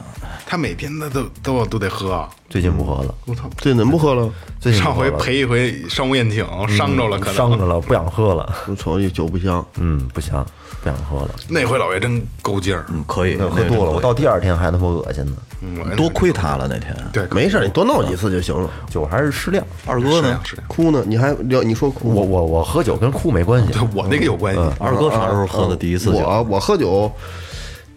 [0.50, 3.50] 他每天他都都都得喝，最近不喝了，我操！
[3.58, 4.32] 这怎么不喝了？
[4.62, 8.56] 最近不喝了上回陪一回商务宴请，伤着了，可能伤着了，不想喝了。
[8.68, 10.46] 我瞅这酒不香，嗯，不香，
[10.82, 11.32] 不想喝了。
[11.50, 15.34] 那回老爷真够劲儿，嗯，可以，那喝多了，我到第二天还他妈恶心呢。
[15.60, 16.96] 嗯多亏他了那天。
[17.12, 18.70] 对，没事儿，你多闹几次就行了。
[18.90, 19.66] 酒还是适量。
[19.86, 20.40] 二哥呢。
[20.68, 21.04] 哭呢？
[21.06, 21.64] 你还聊？
[21.64, 22.14] 你说哭？
[22.14, 26.20] 我我我喝酒跟哭没关系对，我那个有关系，二哥啥时候喝的第一次酒？
[26.20, 27.12] 我我喝酒，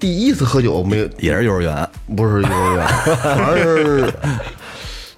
[0.00, 1.88] 第一次喝酒没也是幼儿园。
[2.16, 2.88] 不是幼儿园，
[3.22, 4.12] 反正是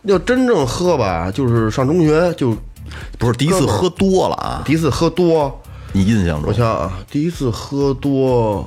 [0.02, 2.54] 要真正喝吧，就是上中学就
[3.18, 4.62] 不是第一次喝多了啊！
[4.66, 5.58] 第一次喝多。
[5.92, 8.66] 你印象中我想想啊，第一次喝多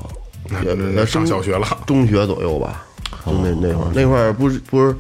[1.06, 2.84] 上小学了，中学左右吧，
[3.25, 4.95] 就那那会儿那会儿不是不是，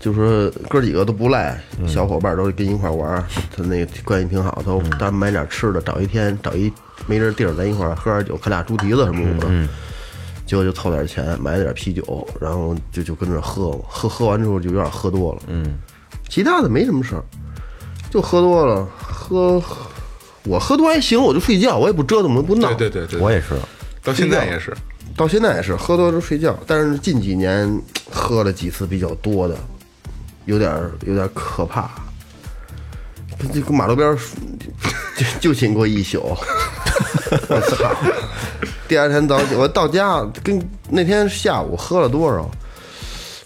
[0.00, 6.72] 就是哥几个都不赖，小伙伴都跟一块玩儿，他那关系挺好，都咱买点吃的，找一天找一
[7.06, 9.46] 没人地儿，咱一块儿喝点酒，啃俩猪蹄子什么的。
[10.48, 15.78] 结果就凑点钱买了点啤酒，然后就就跟着喝嘛，喝喝完之后就有点喝多了，嗯，
[16.30, 17.22] 其他的没什么事儿，
[18.10, 19.62] 就喝多了，喝
[20.44, 23.48] 我喝多还行，我就睡觉，我也不折腾，我不闹，对对对对，我也是。
[24.02, 24.74] 到现在也是，
[25.14, 27.70] 到现在也是喝多就睡觉，但是近几年
[28.10, 29.54] 喝了几次比较多的，
[30.46, 30.72] 有点
[31.04, 31.90] 有点可怕。
[33.52, 34.18] 这跟马路边儿
[35.40, 36.20] 就就寝过一宿，
[37.48, 37.90] 我操！
[38.86, 42.48] 第二天早起我到家，跟那天下午喝了多少？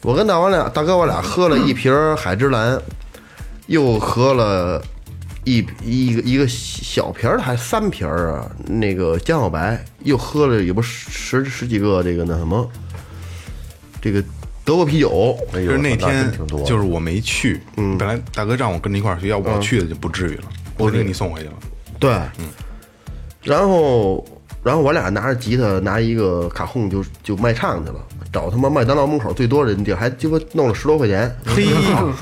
[0.02, 2.78] 我跟大王俩大哥我俩喝了一瓶海之蓝，
[3.68, 4.82] 又喝了
[5.44, 8.50] 一一个一个小瓶儿的还是三瓶儿啊？
[8.66, 12.68] 那个江小白又喝了也不十十几个这个那什么，
[14.00, 14.22] 这个
[14.64, 16.30] 德国啤酒，就是那天
[16.66, 17.60] 就是我没去，
[17.98, 20.44] 本来大哥让我跟着一块儿去，要我去的就不至于了，
[20.86, 21.54] 我给你送回去了。
[21.98, 22.10] 对，
[23.42, 24.24] 然后
[24.62, 27.98] 然后我俩拿着吉他，拿一个卡轰就就卖唱去了，
[28.32, 31.66] 找他妈麦当劳门口最多人地儿，还鸡巴弄了十多块钱，嘿，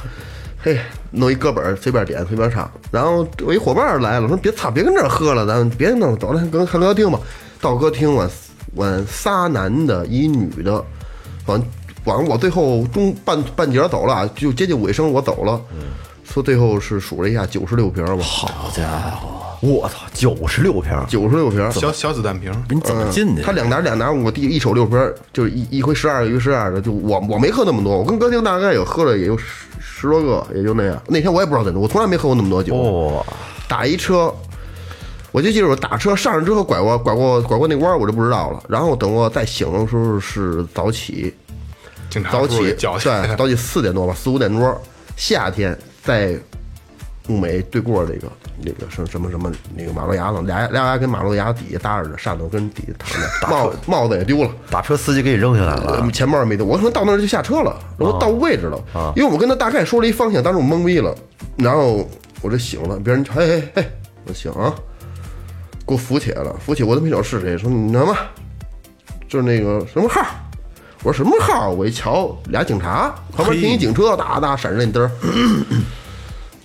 [0.62, 0.79] 嘿，
[1.11, 2.70] 弄一歌本儿随便点随便唱。
[2.90, 7.18] 然后我一伙伴儿来了，说别操，别跟这儿喝了，咱别弄，走了，跟看歌厅吧。
[7.61, 8.31] 到歌厅我
[8.75, 10.85] 我仨男的，一女的，
[11.46, 11.62] 完
[12.05, 15.61] 完我最后中半半截走了，就接近尾声我走了。
[16.33, 18.88] 说最后是数了一下九十六瓶儿吧，好家
[19.21, 19.29] 伙，
[19.61, 23.43] 我操，九十六瓶儿，九十六瓶儿，小小子弹瓶，你怎么进去？
[23.43, 26.81] 他两拿两拿，我第一手六瓶儿，就是一一回十二个，一回十二个。
[26.81, 31.03] 就我我没喝那么多，我跟歌厅大概有喝了也就十十多个，也就那样。
[31.09, 32.77] 那天我也不知道怎么，我从来没喝过那么多酒。
[32.77, 33.27] 哇，
[33.66, 34.33] 打一车，
[35.33, 38.62] 我就记着我打车上去之后拐过拐过拐过那弯儿，我就不知道了。
[38.69, 41.35] 然后等我再醒的时候是早起，
[42.09, 42.75] 警察早起对，
[43.37, 44.81] 早起四点多吧，四五点多，
[45.16, 46.37] 夏天在
[47.29, 48.29] 物美对过这个
[48.63, 54.51] 那个什什么什么那个马路牙子，俩俩牙跟马路牙底下搭着的，上头跟底下躺着， 帽帽子也丢了。
[54.71, 56.01] 打车司机给你扔下来了。
[56.03, 61.15] 呃，钱包也没丢，我可能到那儿就下车了，然后到位置了，因为我跟他大概说了一方向，当时我懵逼了，
[61.57, 62.09] 然后
[62.43, 63.91] 我就醒了，别人就嘿嘿嘿，
[64.27, 64.75] 我醒啊，
[65.87, 68.17] 给我扶起来了，扶起我都没找是谁，说你什么，
[69.29, 70.21] 就是那个什么号，
[71.03, 75.11] 我说什么号，我一瞧俩警察，旁边停一警车，哒哒闪着那灯儿。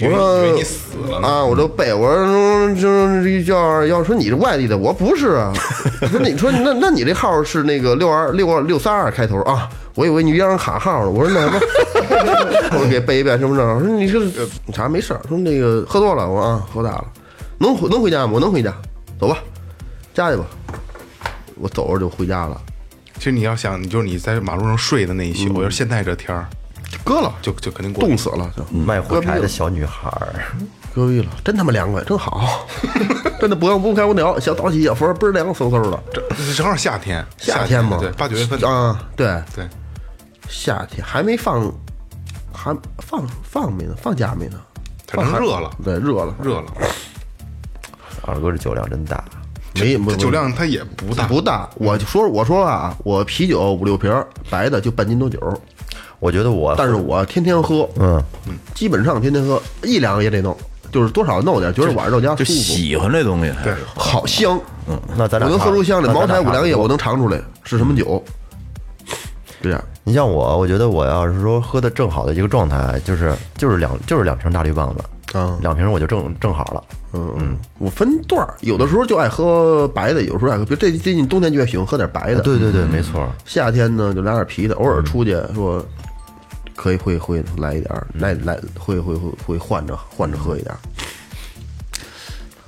[0.02, 1.26] 我说你死了。
[1.26, 5.54] 啊，我就背，我说就是要要说你是外地的，我不是啊。
[6.12, 9.70] 说你说那那你这号是那个六二六二六三二开头啊？
[9.96, 11.10] 我以为你让卡号呢。
[11.10, 11.60] 我说那什么，
[12.78, 13.66] 我给背一遍身份证。
[13.66, 14.30] 我说你是
[14.74, 15.22] 啥没事儿？
[15.30, 17.06] 说那个喝多了，我说啊喝大了，
[17.58, 18.32] 能回能回家吗？
[18.34, 18.74] 我能回家，
[19.18, 19.38] 走吧，
[20.14, 20.44] 家去吧。
[21.58, 22.62] 我走着就回家了，
[23.18, 26.46] 其实你要想，你就是你在马路上睡的那一宿，要是现在这天儿，
[26.90, 28.04] 就搁了，就就肯定过。
[28.08, 28.64] 冻死了，就。
[28.78, 30.46] 卖火柴的小女孩儿，
[30.94, 32.68] 搁逼了，真他妈凉快，真好，
[33.40, 36.04] 真的不用不开空调，小早起小风倍儿凉飕飕的。
[36.12, 38.60] 这正好夏天，夏天嘛，对，八九月份。
[38.70, 39.68] 啊，对，对，
[40.50, 41.72] 夏天还没放，
[42.54, 44.60] 还放放没呢，放假没呢，
[45.08, 46.66] 反正热了，对，热了，热了，
[48.24, 49.24] 二哥这酒量真大，
[49.76, 51.70] 没不酒量它也不大，不大。
[51.76, 55.40] 我就说我说啊，我啤酒五六瓶儿，白的就半斤多酒，
[56.20, 58.22] 我觉得我，但是我天天喝，嗯，
[58.74, 60.56] 基本上天天喝，一两个也得弄，
[60.92, 66.14] 就是多少弄点，觉得晚上到家舒就服，喜欢这东西，对，好香，嗯那咱俩我能喝出香来。
[66.14, 68.24] 茅台、五粮液我能尝出来是什么酒，
[69.62, 69.84] 这样。
[70.08, 75.04] 你像我，我觉得我要是说喝的正好的一个状态，就是就是两就是两瓶大绿棒子，
[75.38, 76.84] 啊两瓶我就正正好了。
[77.14, 82.42] 嗯嗯，我分段儿，有的时候就爱喝白的，有时候爱喝，比如这最近冬天就爱喜欢喝点白的。
[82.42, 83.30] 对对对，没错。
[83.46, 85.86] 夏天呢就来点啤的，偶尔出去说
[86.76, 90.80] 可以会会来一点儿，来来会会会会换着换着喝一点儿。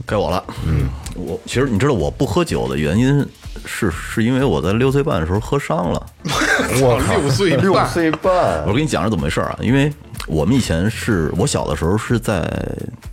[0.05, 0.41] 该我了。
[0.65, 3.25] 嗯，我其实你知道我不喝酒的原因
[3.65, 6.05] 是是因为我在六岁半的时候喝伤了。
[6.81, 9.57] 我靠，六岁六岁半我，跟你讲是怎么回事啊？
[9.61, 9.91] 因为
[10.27, 12.41] 我们以前是我小的时候是在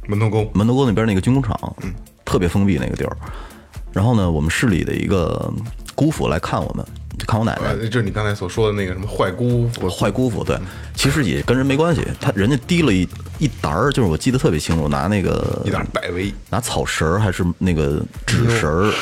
[0.06, 1.58] 门头沟，门头沟那边那个军工厂，
[2.24, 3.16] 特别封闭那个地儿。
[3.92, 5.52] 然后呢，我们市里的一个
[5.94, 6.84] 姑父来看我们，
[7.16, 10.58] 就看我奶奶呃，，就是你刚才所说的那个什么坏姑父，坏姑父，对，
[10.94, 12.02] 其实也跟人没关系。
[12.20, 18.92] 他人家滴了一一沓儿，就是我记得特别清楚，拿那个一点百威，拿草绳儿还是那个纸绳儿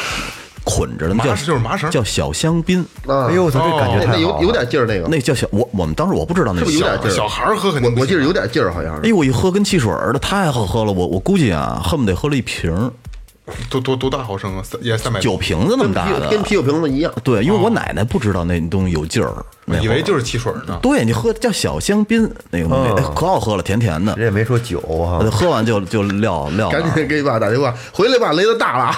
[0.65, 1.91] 捆着的，那叫就是麻绳。
[1.91, 4.21] 叫小香槟，啊，哎呦，我操，这感觉太好了。
[4.21, 5.09] 有有点劲儿，那个。
[5.09, 7.15] 那叫小我我们当时我不知道那小是不是有点劲儿？
[7.15, 9.03] 小孩儿喝肯定不行我我记得有点劲儿，好像是。
[9.03, 12.91] 哎呦，我一喝跟汽水儿的，太好喝了，我我估计啊，恨不得喝了一瓶儿
[13.69, 14.63] 多多多大毫升啊？
[14.63, 17.13] 三也三百酒瓶子那么大的，跟啤酒瓶子一样。
[17.25, 19.45] 对，因为我奶奶不知道那东西有劲儿，
[19.81, 20.79] 以为就是汽水呢。
[20.81, 26.71] 对你喝叫小香槟那个东西，哎可好喝了，甜甜的人，也没说酒啊，喝完就就撂撂。
[26.71, 28.95] 赶紧给你爸打电话，回来吧，雷子大了。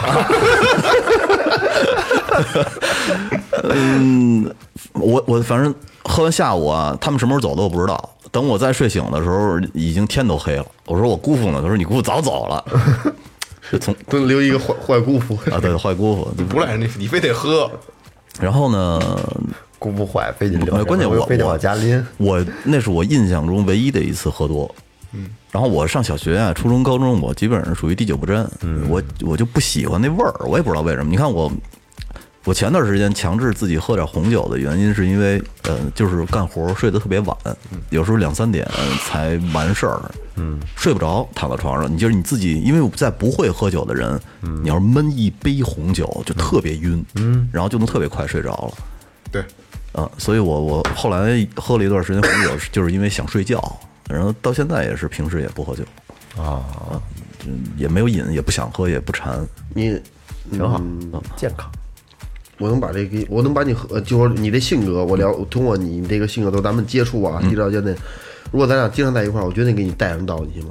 [3.71, 4.55] 嗯
[4.93, 8.11] 我我反正喝完下午啊，他们什么时候走的我不知道。
[8.31, 10.67] 等我再睡醒的时候，已经天都黑了。
[10.87, 11.61] 我说我姑父呢？
[11.63, 12.65] 他说你姑父早走了，
[13.71, 15.35] 是从 都留一个坏 坏姑父。
[15.51, 16.35] 啊对坏姑父。
[16.37, 17.71] 你 不赖你，你非得喝。
[18.41, 19.01] 然后呢，
[19.79, 22.05] 姑父坏，非得留，关键我非得我往家拎。
[22.17, 24.73] 我那是我印象中唯一的一次喝多。
[25.13, 28.45] 嗯，然后我上小学啊、初中、高中，我基本上属于滴酒不沾。
[28.63, 31.11] 嗯，我我就不喜欢那味儿，我也不知道为什么。
[31.11, 31.51] 你看我，
[32.45, 37.35] 我前段时间强制自己喝点红酒的原因，是因为呃，就是干活睡得特别晚，
[37.89, 38.69] 有时候两三点
[39.07, 39.99] 才完事儿。
[40.37, 44.21] 嗯，睡不着，躺在床上，你就是你自己，因为在不会喝酒的人，
[44.63, 48.75] 你要是闷一杯红酒就特别晕，嗯，然后就能特别快睡着了。
[49.31, 49.43] 对，
[49.93, 53.63] 啊，所以我我后来喝了一段时间红酒，就是因为想睡觉，
[54.09, 55.83] 然后到现在也是平时也不喝酒
[56.37, 56.61] 啊，
[57.47, 59.39] 嗯也没有瘾，也不想喝，也不馋。
[59.73, 59.99] 你
[60.51, 60.79] 挺好，
[61.37, 61.71] 健康。
[62.59, 67.93] 我能把这个，我能把你和，就说你的性格，我聊通过你这个性格，都咱们接触啊，一直到现在，
[68.53, 70.71] 如果咱俩经常在一块儿，我绝对给你带上道你信吗？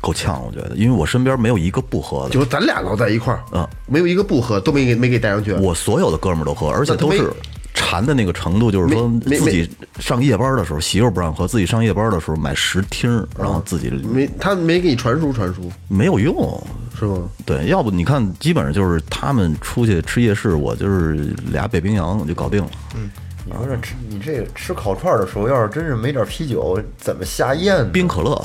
[0.00, 5.52] 够呛，我觉得，因为我身边没有一个不喝的，就是咱俩老在一块儿，嗯，没有一个不喝，都没给没给带上去。
[5.54, 7.32] 我所有的哥们儿都喝，而且都是
[7.78, 9.70] 馋的那个程度，就是说自己
[10.00, 16.60] 上夜班的时候，媳妇不让喝，自己上夜班的时候买十听，然后自己没他没给你传输传输，没有用。
[16.98, 17.28] 是吗？
[17.46, 21.14] 对，要不你看，基本上就是他们出去吃夜市，我就是
[21.52, 22.70] 俩北冰洋我就搞定了。
[22.96, 23.08] 嗯
[23.46, 27.90] 你说这吃你这吃烤串的时候，要是真是没点啤酒，怎么下咽？
[27.92, 28.44] 冰可乐，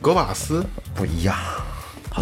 [0.00, 0.64] 格瓦斯
[0.94, 1.34] 不一样，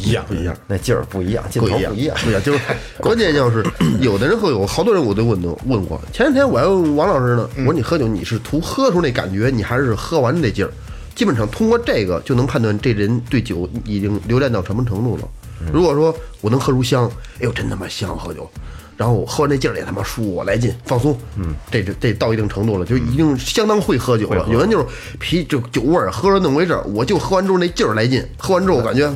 [0.03, 0.55] 一样不一样。
[0.67, 2.17] 那劲儿不一样，劲头不一样，不一样。
[2.23, 2.59] 不一样，就是
[3.01, 3.65] 关键就是
[4.01, 6.01] 有的人喝酒，好多人我都问都问过。
[6.13, 10.71] 前两天我还问王老师呢，我说你喝酒你是图喝出那感觉，你还是喝完那劲儿？
[11.15, 15.29] 基本上通过这个就能判断这人对酒已经留恋到什么程度了。
[15.73, 18.49] 如果说我能喝出香，哎呦真他妈香喝酒，
[18.97, 24.47] 然后我喝完那劲儿也他妈舒服来劲放松，嗯，这这这到一定程度了，就已经相当会喝酒了。
[24.49, 24.87] 有人就是
[25.19, 29.13] 啤就酒味儿喝着那么回事儿，我就喝完之后那劲儿来劲，喝完之后我感觉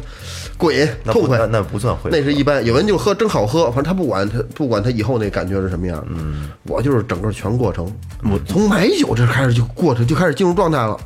[0.63, 2.65] 过瘾那不痛快，那那不算会那是一般。
[2.65, 7.93] 有人就喝真好喝，反正他不管他不管他以后那感觉是什么样，嗯，我就是整个全过程，
[8.23, 10.97] 我从买酒这开始就过程就开始进入状态了，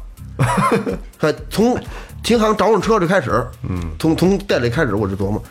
[1.17, 1.75] 还从
[2.23, 3.31] 停行找上车就开始，
[3.67, 5.43] 嗯，从从店里开始我就琢磨，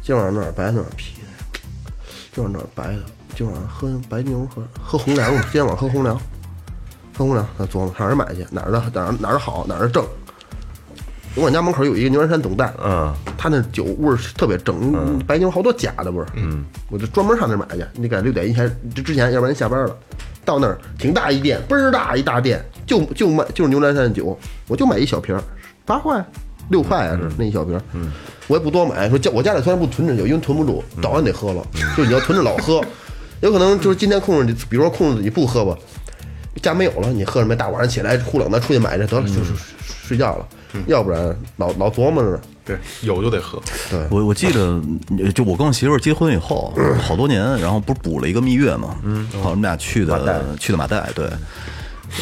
[0.00, 1.60] 今晚上哪儿白哪儿啤的，
[2.32, 3.02] 今晚上哪儿白的，
[3.34, 6.16] 今晚上喝白牛喝喝红粮，今天晚上喝红粮，
[7.18, 10.04] 喝红粮，他琢磨上哪儿买去，哪儿的哪儿哪儿好哪儿正。
[11.36, 17.84] 我家门口有一个牛栏山总代，嗯，他那酒味儿特别正，白牛好多假的味儿，嗯，我就专门上那儿买去。
[17.94, 19.96] 你赶六点以前之之前，要不然下班了，
[20.44, 25.42] 到那儿挺大一店，倍儿大一大店，就就卖就是牛栏山的酒，我就买一小瓶儿，
[25.84, 26.24] 八块
[26.68, 28.12] 六块啊是那一小瓶，嗯，
[28.46, 31.66] 我也不多买，说家我家里虽然不囤着酒，因为囤不住，早晚得喝了，
[31.96, 32.80] 就你要囤着老喝，
[33.40, 35.76] 有可能就是今天控制你，比如说控制自己不喝吧，
[36.62, 37.54] 家没有了，你喝什么？
[37.54, 40.46] 大晚上起来忽冷的出去买去得了，就是睡觉了，
[40.86, 42.40] 要不然老老琢磨着。
[42.66, 43.60] 对，有就得喝。
[43.90, 44.80] 对我我记得，
[45.22, 51.28] 呃就我跟我媳妇儿结婚以后，好多年，然后不是补了一个蜜月嘛，嗯，好，我们俩去的去的马代，对，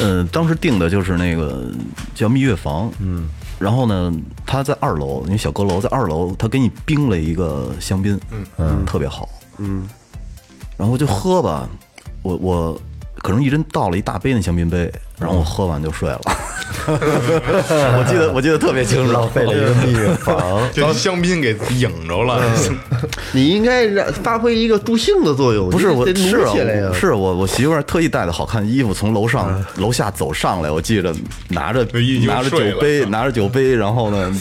[0.01, 1.70] 嗯，当时订的就是那个
[2.12, 3.28] 叫蜜月房，嗯，
[3.61, 4.12] 然后呢，
[4.45, 9.28] 他在二楼，那小阁楼在二楼，他给你冰了一个香槟，嗯嗯，特别好，
[9.59, 9.89] 嗯，
[10.76, 11.68] 然后就喝吧，
[12.22, 12.80] 我我
[13.22, 14.92] 可能一人倒了一大杯的香槟杯，
[15.22, 16.20] 然后我喝完就睡了。
[16.88, 20.36] 我记得我记得特别清楚，浪费了一个秘方。
[20.72, 22.42] 就香槟给引着了。
[23.32, 26.92] 你应该让发挥一个助兴的作用，不是我是啊。
[26.94, 31.14] 是我我媳妇儿特意带的好看衣服从楼上楼下走上来，我记着
[31.48, 31.86] 拿着
[32.26, 34.34] 拿着酒杯拿着酒杯，然后呢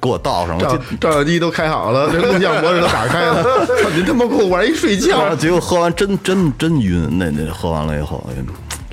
[0.00, 8.34] 给我倒上，了照照相机都开好了，这录像模式都打开了，操你他妈给我玩一睡觉，结果喝完真真真晕，那那喝完了以后，哎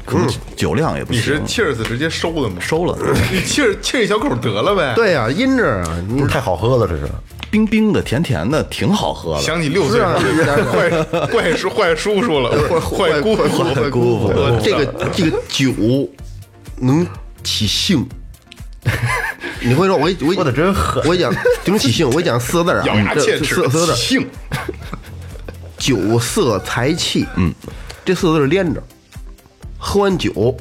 [0.06, 2.58] 可能酒量也不行你是行，cheers 直接收了吗？
[2.60, 2.97] 收了，
[3.32, 7.10] 你气儿气儿一小口得了呗。，对呀，阴着啊，你不是太好喝了，这是。
[7.51, 9.41] 冰冰的甜甜的，挺好喝的。
[9.41, 10.89] 想起六岁时候是啊 坏
[11.28, 15.72] 坏叔坏叔叔了，坏坏姑父坏坏姑父我这个这个酒
[16.78, 17.08] 能
[17.43, 18.06] 起兴。
[19.62, 21.34] 你会说，我我我说得真狠我讲，
[21.64, 22.06] 就能起兴。
[22.06, 24.28] 我给你讲四个字儿啊，咬牙这切齿四四个字儿，性
[25.78, 27.53] 酒色财气，嗯，
[28.03, 28.84] 这四个字儿连着。
[29.86, 30.57] 喝完酒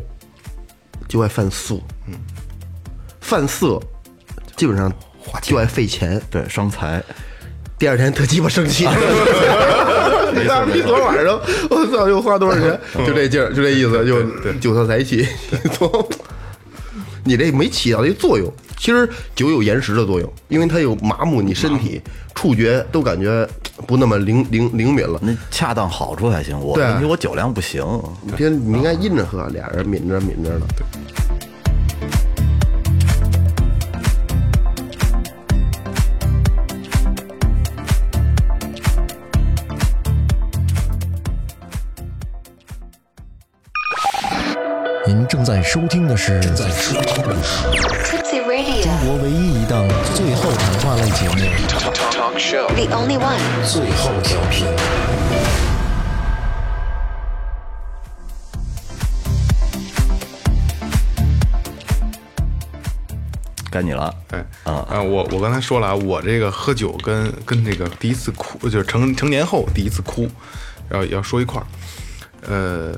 [1.08, 2.14] 就爱犯色，嗯，
[3.22, 3.80] 犯色
[4.54, 4.92] 基本上
[5.40, 6.20] 就爱费钱。
[6.30, 7.02] 对，伤财。
[7.78, 8.84] 第二天特鸡巴生气。
[8.84, 12.78] 你大逼昨儿晚上，我操，又花多少钱？
[13.06, 15.26] 就这劲儿，就这意思，就酒色财气。
[17.24, 18.52] 你这没起到一作用。
[18.76, 22.02] 其实酒有延时的作用，因为它有麻木你身体，
[22.34, 23.48] 触觉都感觉
[23.86, 25.18] 不那么灵灵灵敏了。
[25.22, 27.84] 那恰当好处还行，我对啊问题我酒量不行。
[28.22, 30.66] 你别，你应该阴着喝，俩人抿着抿着的。
[45.06, 47.66] 您正在收听的是正在收听的是
[48.04, 49.86] Tipsy Radio, 中国唯一一档
[51.14, 53.38] 节目 the only one.
[53.72, 54.66] 《最后调频》。
[63.70, 70.28] 该你了，哎啊，我我刚才说了啊，我这个喝酒跟跟这个第一次哭，就是成成年后第一次哭，
[70.90, 71.66] 要要说一块儿。
[72.42, 72.92] 呃，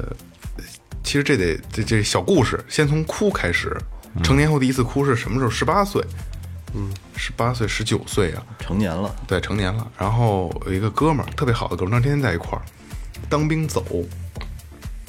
[1.04, 3.76] 其实这得这这小故事，先从哭开始。
[4.24, 5.50] 成年后第一次哭是什么时候？
[5.50, 6.02] 十八岁，
[6.74, 9.86] 嗯，十八岁十九岁啊，成年了，对，成年了。
[9.98, 12.62] 然后有一个哥们儿，特别好的哥们儿，天天在一块儿，
[13.28, 13.84] 当兵走，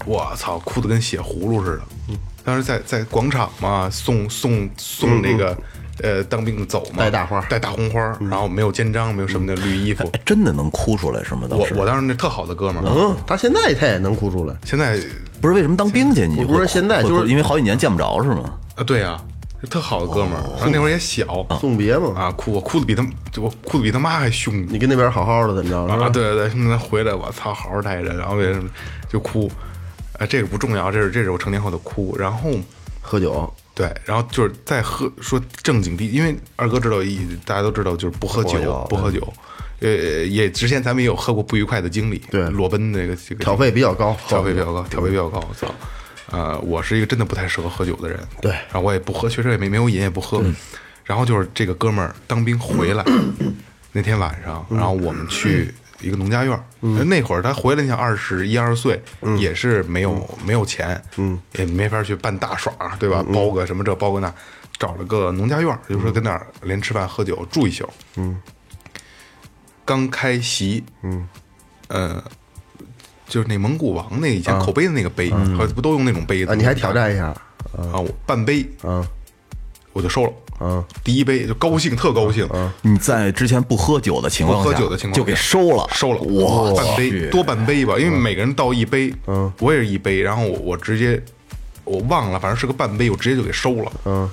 [0.05, 2.17] 我操，哭得跟血葫芦似的。
[2.43, 5.57] 当时在在广场嘛，送送送那个、
[6.01, 10.09] 呃当兵的走嘛，带大花带大红花，然后没有肩章，没有什么的绿衣服。
[10.13, 11.41] 哎，真的能哭出来是吗？
[11.49, 14.55] 当时我我当时那特好的哥们儿，嗯，他现在他也能哭出来。
[14.63, 14.97] 现在
[15.41, 16.25] 不是为什么当兵去？
[16.25, 18.53] 你不是会现在就是因为好几年见不着是吗？
[18.75, 19.19] 啊，对呀、
[19.61, 23.05] 是特好的哥们儿，然后那会儿也小送别嘛，啊，哭我哭的比他
[23.37, 24.65] 我哭的比他妈还凶。
[24.69, 25.87] 你跟那边好好的怎么着？
[25.87, 26.09] 是啊，吧？
[26.09, 28.69] 对对对，那回来我操，好好待着，然后为什么
[29.09, 29.49] 就哭？
[30.19, 32.15] 啊，这个不重要，这是这是我成年后的哭。
[32.17, 32.51] 然后
[33.01, 39.21] 喝酒，对，然后就是在喝说正经地，因为二哥知道一大家都知道就是不喝酒，不喝酒。
[39.79, 39.89] 呃，
[40.25, 45.71] 也之前咱们也有喝过不愉快的经历，对裸奔那个这个挑费比较高，挑费比较高，挑费比较高，我操！
[46.31, 48.51] 呃，我是一个真的不太适合喝酒的人，对。
[48.51, 50.43] 然后我也不喝，确实也没没有瘾，也不喝。
[51.05, 53.03] 然后就是这个哥们儿当兵回来
[53.93, 56.63] 那天晚上，然后我们去一个农家院儿，
[57.05, 59.01] 那会儿他回来，你想二十一二岁，
[59.37, 63.23] 也是没有没有钱，嗯，也没法去办大耍，对吧？
[63.33, 64.33] 包个什么这包个那，
[64.77, 68.37] 找了个农家院儿，就是说跟那儿连吃饭喝酒住一宿，嗯，
[69.85, 71.25] 刚开席，嗯，
[71.87, 72.21] 呃。
[73.27, 77.25] 就是那蒙古王那以前口碑的那个杯，好不都用那种杯子啊，你还挑战一下，
[77.75, 77.99] 啊？
[77.99, 79.05] 我半杯，嗯
[79.93, 80.33] 我就收了。
[80.59, 82.47] 嗯，第一杯就高兴，特高兴，
[82.81, 91.21] 你在之前不喝酒的情况下，不喝酒的情况下就给收了，收了，哇，半杯多半杯吧，因为每个人倒一杯，嗯，我也是一杯，然后我我直接
[91.83, 94.29] 我忘了，反正是个半杯，我直接就给收了，嗯，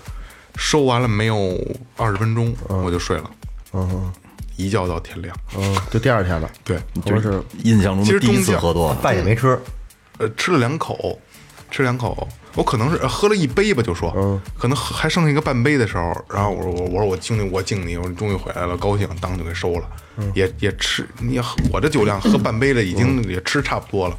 [0.57, 1.59] 收完了没有
[1.97, 3.31] 二十分钟我就睡了，
[3.73, 4.13] 嗯
[4.57, 9.59] 一觉到天亮，嗯，就第二天了，对，就是印象中其实的第一次喝多了，饭也没吃，
[10.19, 11.19] 呃，吃了两口，
[11.71, 19.89] 吃两口，我可能是呃喝了一杯吧，就说，嗯，可能还剩下一个半杯的时候，然后我说我我说我敬你，我敬你，我说你终于回来了，高兴，当就给收了，
[20.35, 24.17] 也也吃，你喝我这酒量喝半杯了，已经也吃差不多了，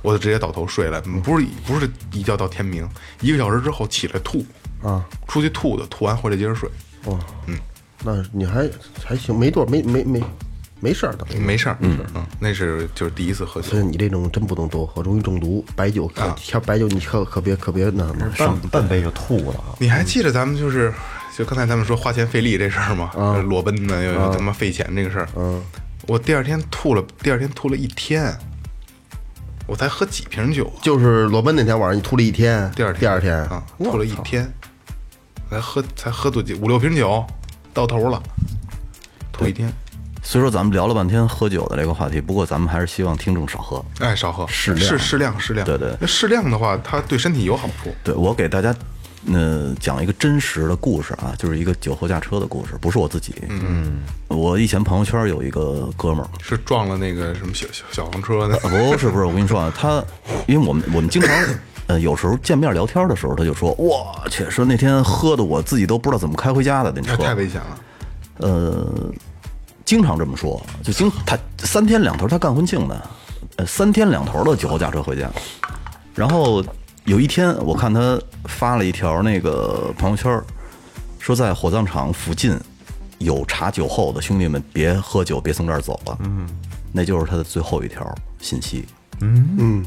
[0.00, 2.88] 我就直接倒头睡了，不是不是一觉到天明，
[3.20, 4.44] 一个小时之后起来吐，
[4.82, 6.68] 啊，出去吐的，吐完回来接着睡，
[7.04, 7.58] 哇，嗯，
[8.04, 8.68] 那你还
[9.04, 10.22] 还行，没多没没没
[10.80, 11.26] 没事儿的。
[11.38, 15.64] 没事儿，嗯嗯，那是就是第一次喝酒所以，你这种真不能多喝，容易中毒。
[15.74, 18.34] 白酒可挑白酒，你可可别可别那什么。
[18.38, 19.74] 半半杯就吐了啊。
[19.78, 20.92] 你还记得咱们就是，
[21.36, 23.10] 就刚才咱们说花钱费力这事儿吗？
[23.46, 25.28] 裸奔呢，又又他妈费钱这个事儿。
[25.36, 25.62] 嗯，
[26.06, 28.36] 我第二天吐了，第二天吐了一天，
[29.66, 30.78] 我才喝几瓶酒啊？
[30.82, 34.52] 就是裸奔那天晚上，你吐了一天，第二天，第二天啊，吐了一天，
[35.48, 37.24] 才喝才喝多几五六瓶酒，
[37.74, 38.22] 到头了，
[39.32, 39.70] 头一天，
[40.22, 43.84] 虽说咱们聊了半天喝酒的这个话题，不过咱们还是希望听众少喝。
[43.98, 44.88] 哎，少喝，适量。
[44.88, 45.94] 适适量适量，对对。
[46.00, 47.92] 那适量的话，它对身体有好处。
[48.04, 48.72] 对我给大家，
[49.32, 53.34] 呃，讲一个真实的故事啊，就是一个酒后驾车的故事，不是我自己。
[53.48, 60.02] 嗯，我以前朋友圈有一个哥们儿，是撞了那个什么小小小黄车的，不是不是，我跟你说啊，他
[60.46, 61.28] 因为我们我们经常
[61.86, 67.80] 呃有时候见面聊天的时候，他就说我去，说那天喝的我自己都不知道怎么开回家的那车，那太危险了。
[68.38, 68.86] 呃，
[69.84, 73.10] 经常这么说，就经他三天两头他干婚庆的，
[73.56, 75.30] 呃，三天两头的酒后驾车回家。
[76.14, 76.64] 然后
[77.04, 80.40] 有一天，我看他发了一条那个朋友圈，
[81.18, 82.58] 说在火葬场附近
[83.18, 86.18] 有查酒后的兄弟们别喝酒，别从这儿走了。
[86.20, 86.48] 嗯，
[86.92, 88.86] 那就是他的最后一条信息。
[89.20, 89.86] 嗯嗯。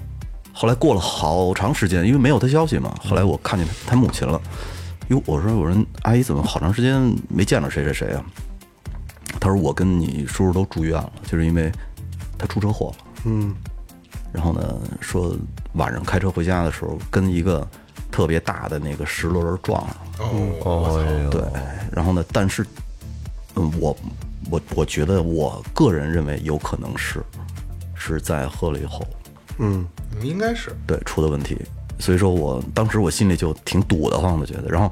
[0.57, 4.41] 后来过了好长时间，因为没有他消息嘛，后来我看见他他母亲了。
[5.09, 8.25] 哟，我说我说阿姨怎么好长时间没见着谁谁谁啊？
[9.39, 11.71] 他说我跟你叔叔都住院了，就是因为
[12.39, 13.05] 他出车祸了。
[13.25, 13.53] 嗯，
[14.33, 15.37] 然后呢，说
[15.73, 17.65] 晚上开车回家的时候跟一个
[18.11, 20.31] 特别大的那个石轮儿撞上了。
[20.65, 21.43] 哦哟，对，
[21.91, 22.65] 然后呢，但是，
[23.53, 23.95] 嗯，我
[24.49, 27.21] 我我觉得我个人认为有可能是
[27.93, 29.05] 是在喝了以后，
[29.59, 29.85] 嗯
[30.21, 31.57] 应该是对出的问题，
[31.99, 34.91] 所以说我当时我心里就挺堵得慌的，觉得，然后，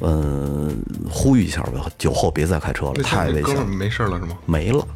[0.00, 0.72] 呃，
[1.10, 4.36] 呼吁一下吧，酒后别再开车了，太危险没事了是吗？
[4.46, 4.86] 没了。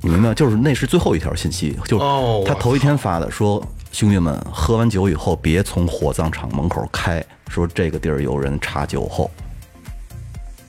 [0.00, 0.32] 你明白？
[0.34, 9.30] 就是那是最后一条信息，就是哦他头一天发的，说兄弟们喝完酒以后别从火葬场门口开，说这个地儿有人查酒后。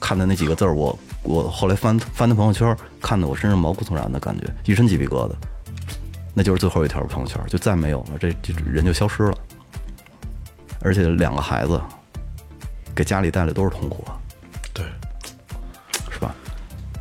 [0.00, 5.32] 看的那几个字儿，我我后来翻翻他朋友圈，看的我身上毛骨悚然的感觉，一身鸡皮疙瘩。
[6.38, 9.36] 那就是最后一条朋友圈，就再没有了，这这人就消失了。
[10.82, 11.82] 而且两个孩子
[12.94, 14.14] 给家里带来都是痛苦啊，
[14.72, 14.84] 对，
[16.12, 16.32] 是吧？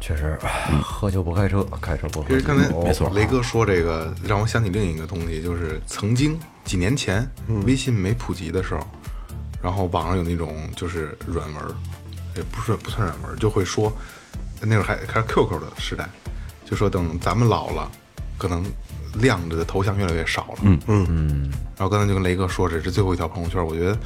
[0.01, 0.35] 确实，
[0.81, 2.33] 喝酒不开车，开车不喝酒。
[2.35, 7.23] 其实刚才没错雷哥说这个让我想起另一个东西，就是曾经几年前
[7.63, 8.79] 微信没普及的时候，
[9.61, 11.63] 然后网上有那种就是软文，
[12.35, 13.93] 也不是不算软文，就会说
[14.61, 16.09] 那会儿还还是 QQ 的时代，
[16.65, 17.91] 就说等咱们老了，
[18.35, 18.65] 可能
[19.19, 20.59] 亮着的头像越来越少了。
[20.61, 21.51] 嗯嗯嗯。
[21.77, 23.97] 然后刚才就跟雷哥说，这是最后一条朋友圈，我觉得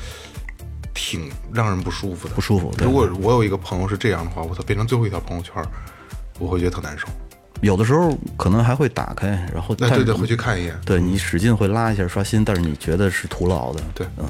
[0.94, 2.36] 挺让人不舒服的。
[2.36, 5.54] 不舒服对如果我有一个朋友是这样的话，我操，变成最后一条朋友圈，
[6.40, 7.08] 我会觉得特难受。
[7.62, 10.76] 有的时候可能还会打开，然后那对对，回去看一眼。
[10.84, 13.82] 对你使劲会拉一下刷新，但是你觉得是徒劳的。
[13.94, 14.26] 对嗯，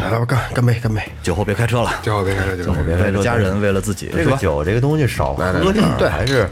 [0.00, 1.02] 来吧，干干杯，干杯！
[1.22, 4.22] 酒后别开车了，酒后别开车，酒后别开车家人，为了自己，是吧？
[4.24, 6.48] 这个酒这个东西少喝点，对还是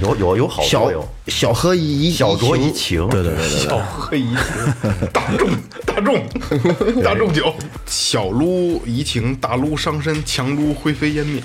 [0.00, 0.90] 有有有好小
[1.26, 5.50] 小喝一小酌怡情，对对对对小喝怡情，大众
[5.84, 7.54] 大众大众酒，
[7.86, 11.42] 小撸怡情，大撸伤身，强撸灰飞烟灭。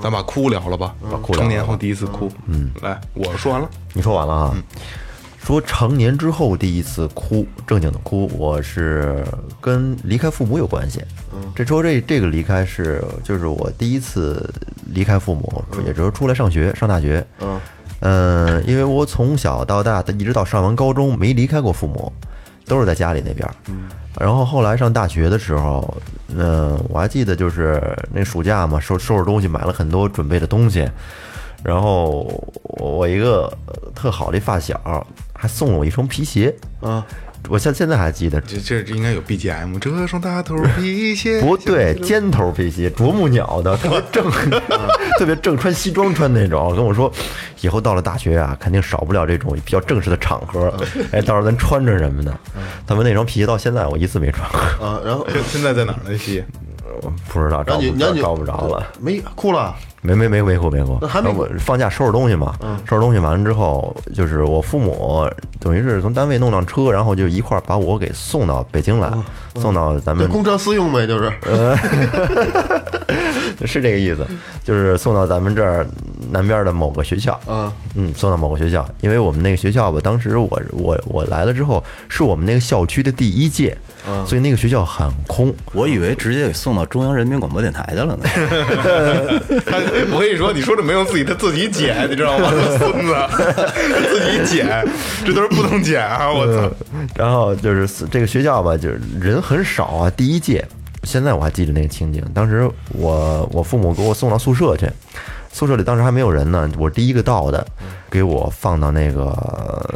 [0.00, 2.30] 咱把哭聊了吧，哭聊成年后第一次哭。
[2.46, 3.68] 嗯，来，我说完了。
[3.92, 4.54] 你说完了啊？
[5.44, 9.24] 说成年之后第一次哭，正经的哭，我是
[9.60, 11.02] 跟离开父母有关系。
[11.54, 14.52] 这说这这个离开是就是我第一次
[14.86, 17.24] 离开父母，也就是出来上学上大学。
[18.00, 22.12] 嗯，因为我从小到大一直到上完高中没离开过父母，
[22.66, 23.54] 都是在家里那边儿。
[24.20, 25.96] 然后后来上大学的时候，
[26.36, 30.86] 嗯、我还记得就是那暑假嘛，收收拾东西，买了很多准备的东西。
[31.64, 32.22] 然后
[32.62, 34.80] 我一个呃特好的发小
[35.38, 37.06] 还送了我一双皮鞋啊，
[37.48, 44.28] 我现现在还记得，这这应该有 BGM，这双大头皮鞋 不对，尖头皮鞋，啄木鸟的，特别正，
[45.16, 46.74] 特别正，穿西装穿那种。
[46.74, 47.10] 跟我说，
[47.60, 50.74] 以后到了大学啊，肯定少不了这种比较正式的场合。
[51.12, 52.36] 哎，到时候咱穿着什么的。
[52.84, 56.18] 他们那双皮鞋到现在我一次没穿过，啊，然后现现在在哪儿呢？
[56.18, 56.42] 西
[57.32, 58.84] 不知道找不找不着了。
[58.98, 62.54] 没哭了，没没没没过没过，那还没我放假收拾东西嘛，
[62.88, 65.28] 收拾东西完了之后，就是我父母
[65.58, 69.12] 等于是从单位弄辆车，然后就一块儿把我给送到北京来，
[69.56, 71.32] 送到咱们公车私用呗，就是
[73.66, 74.24] 是这个意思，
[74.62, 75.84] 就是送到咱们这儿
[76.30, 83.76] 南边的某个学校，嗯，嗯，送到某个学校，因为我们那个学校吧，当时我我我来了之后，是我们那个校区的第一届，
[84.24, 88.24] 所以那个学校很空，我以为直接给送到中央人民广播电台去了呢。
[90.12, 92.50] 我跟你说，你说这没用自己，他自己剪，你知道吗？
[92.78, 93.14] 孙子，
[94.10, 94.86] 自己剪，
[95.24, 96.32] 这都是不能剪啊！
[96.32, 96.70] 我操，
[97.14, 100.64] 然后就是这个学校吧，就是人很少啊，第一届。
[101.04, 104.86] 现在我还记得那个情景，当时我我父母给我送到宿舍去，
[105.50, 107.66] 宿舍里当时还没有人呢，我第一个到的，
[108.10, 109.32] 给我放到那个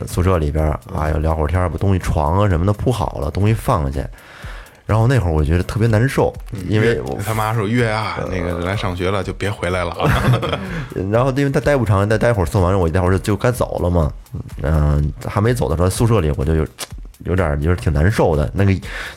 [0.07, 4.01] 宿舍里边儿，啊，要聊会儿天，把东西床啊什么的铺好了，东西放下。
[4.85, 6.33] 然后那会儿我觉得特别难受，
[6.68, 10.22] 因为我他妈说月啊，那个来上学了就别回来了啊。
[11.11, 14.12] 然后因为他待不长，再待会儿送完，我待会儿就就该走了嘛。
[14.62, 16.66] 嗯、还没走的时候，宿舍里我就有
[17.24, 18.72] 有点儿就是挺难受的，那个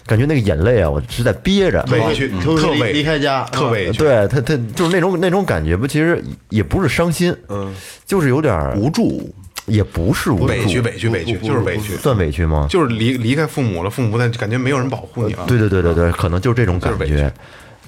[0.05, 1.84] 感觉那个眼泪啊，我是在憋着。
[1.91, 3.97] 委屈，特委离开家特委屈。
[3.97, 7.74] 对他，他就是那种那种感觉不，其实也不是伤心，嗯，
[8.05, 9.34] 就是有点无助，
[9.66, 12.68] 也不是无助，委屈，委屈，委屈，就是委屈，算委屈吗？
[12.70, 15.45] 就是离离开父母了，父母在感觉没有人保护你了。
[15.47, 17.32] 对对对对对，可能就是这种感觉。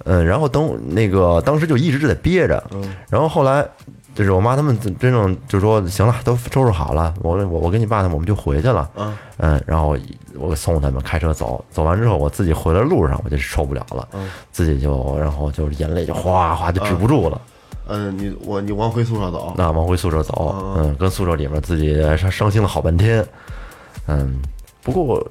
[0.06, 2.64] 嗯，然后等那个当时就一直是在憋着，
[3.10, 3.68] 然后后来
[4.14, 8.90] 就是我妈他们真正就说行了，都收拾好了，我我我跟你爸他们我们就回去了，
[9.38, 9.98] 嗯，然后
[10.36, 14.08] 我送他们开车走，走完之后我自己回来路上我就受不了了，
[14.52, 17.42] 自己就然后就眼泪就哗哗就止不住了。
[17.44, 17.52] 嗯，
[18.18, 23.26] 你我你往回宿舍走，那往回宿舍走，嗯，跟宿舍里面自己伤伤心了好半天，
[24.08, 24.40] 嗯，
[24.84, 25.26] 不过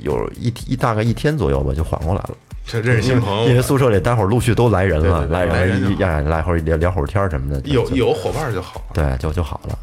[0.00, 2.30] 有一一大概一天左右吧，就缓过来了。
[2.66, 8.80] 这认识新朋友，因为宿舍里待会儿陆续都来人了，来来人呀，来会儿聊聊会儿天什么的，有有伙伴就好。
[8.94, 9.78] 对就就好了。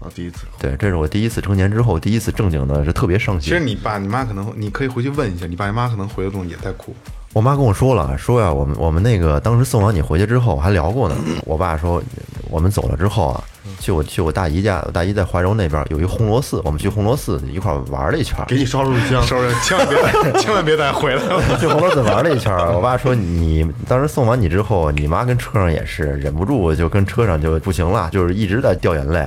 [0.00, 3.58] 啊，第一次对，这是我第一次成年之后第一次正经的，是特别伤心其实。
[3.58, 6.94] 你爸你妈可能你可以回去问一下，你爸你妈可能回来中也在哭。
[7.38, 11.14] 我妈跟我说了，说呀，我们我们那个当时送完你回去之后还聊过呢。
[11.44, 12.02] 我爸说，
[12.50, 13.40] 我们走了之后啊，
[13.78, 18.44] 去我去我大姨家，我大姨在怀柔那边有一红螺寺，我们去红螺寺一块儿玩了一圈。
[18.48, 19.96] 给你烧炷香，收拾，千万别
[20.42, 21.40] 千万别再回来了。
[21.60, 29.24] 去红螺寺玩了一圈，我爸说你当时送完你之后，你妈跟车上也是忍不住就跟车上就不行了，就是一直在掉眼泪。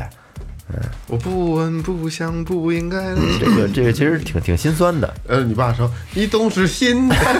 [1.07, 3.13] 我不闻不想不应该。
[3.39, 5.13] 这个这个其实挺挺心酸的。
[5.27, 7.33] 呃，你爸说你总是心态，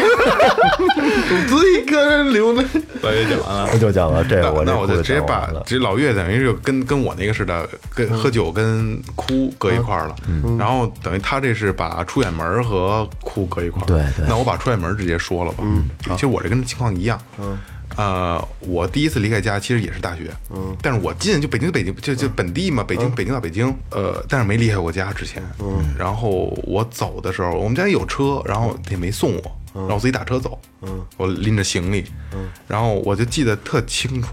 [1.48, 2.66] 独自一个人流泪。
[3.02, 3.70] 老岳讲完了。
[3.72, 5.50] 那就讲了这那个，我那我就直接把。
[5.66, 10.16] 这老岳等于是跟跟我那个似的，跟喝酒跟哭搁一块儿了。
[10.58, 13.86] 然后等于他这是把出远门儿和哭搁一块儿。
[13.86, 15.64] 对对那我把出远门儿直接说了吧。
[15.64, 17.20] 嗯，其实我这跟情况一样。
[17.40, 17.58] 嗯。
[18.02, 29.42] 呃，我第一次离开家其实也是大学，嗯，但是我进就北京北京就就本地嘛，北京北京到北京，呃，但是没离开过家之前，嗯，然后我走的时候，我们家有车，然后也没送我，
[29.74, 34.30] 然后我自己打车走，嗯，我拎着行李，嗯，然后我就记得特清楚，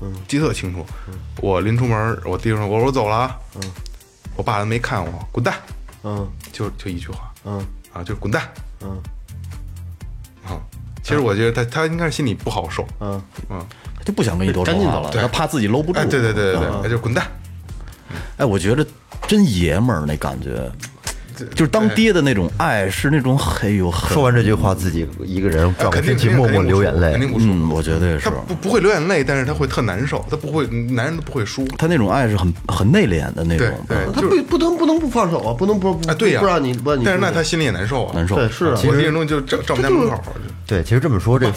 [0.00, 0.84] 嗯，记得特清楚，
[1.40, 3.16] 我临出门，我弟兄说，我说我走了。
[3.16, 3.62] 啊，嗯，
[4.34, 5.54] 我爸都没看我，滚蛋，
[6.02, 6.28] 嗯。
[6.52, 7.64] 就就一句话，嗯。
[7.92, 8.48] 啊，就是滚蛋，
[8.80, 8.90] 嗯。
[8.90, 8.98] 啊，
[11.02, 13.64] 其实我觉得他他应该是心里不好受，嗯，嗯，
[13.98, 15.00] 他就不想跟你多说话。
[15.00, 15.20] 了，对。
[15.20, 15.98] 他怕自己搂不住。
[15.98, 17.26] 哎，对对对对对，他就滚蛋，
[18.36, 18.86] 哎，我觉得
[19.26, 20.70] 真爷们儿那感觉，
[21.54, 27.20] 就是当爹的那种爱，是那种很有很说完这句话，自己一个人转过身去默默流眼泪肯。
[27.20, 28.30] 定不输，嗯，我觉得也是他。
[28.46, 37.04] 不不会流眼泪，但是他会特难受，他不会，男人都不会输，他那种爱是很很内敛的那种，对，他不不能不能不放手啊，不能不不啊，对呀，不让你不让你。
[37.04, 38.36] 但是那他心里也难受啊，难受。
[38.36, 40.22] 对是啊，我这种东西就站站我们家门口，
[40.66, 41.50] 对，其实这么说，这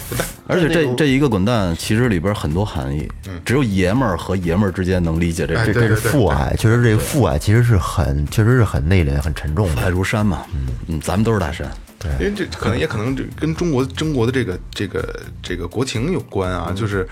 [0.47, 3.07] 而且这这一个滚蛋，其实里边很多含义，
[3.43, 5.55] 只有爷们儿和爷们儿之间能理解这。
[5.65, 9.74] 这这是父爱，确实这个父爱其实是很，确实是很内敛、很沉重的。
[9.77, 11.69] 爱如山嘛，嗯嗯，咱们都是大山。
[12.19, 17.07] 因为这可能也可能这跟中国中国的这个这个这个国情有关啊，就是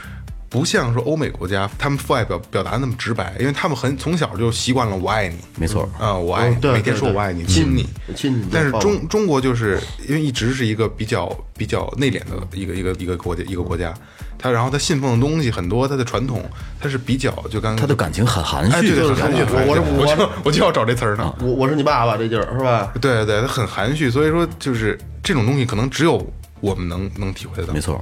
[0.53, 5.89] 不像说欧美国家，他们父爱表表达那么直白，因为他们很从小就习惯了我爱你，没错。
[5.99, 13.91] 啊，我爱你每天说我爱你，亲你，亲你但是中中国就是因为一直是一个比较比较内敛的一个一个一个国家一个国家，
[14.37, 16.47] 他然后他信奉的东西很多，他的传统
[16.79, 21.35] 他是比较就刚他的感情很含哎，蓄，对对，很含蓄，我我我就我就要找这词儿呢。
[21.39, 22.93] 我我是你爸爸这劲儿是吧？
[23.01, 26.23] 对对对，他很含蓄，所以说就是这种东西可能只有
[26.59, 27.73] 我们能能体会得到。
[27.73, 27.99] 没错。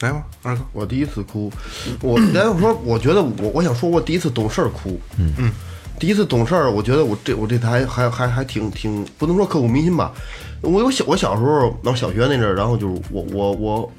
[0.00, 1.52] 来吧，二哥，我第一次哭，
[2.00, 5.50] 我来，我说，我觉得我我想说，我第一次懂事儿哭，嗯嗯，
[5.98, 10.12] 第一次懂事儿，我觉得我这我这还还还还挺挺不能说刻骨铭心吧。
[10.60, 13.92] 我有小我小时候，然后小学那阵儿，然后就是我我我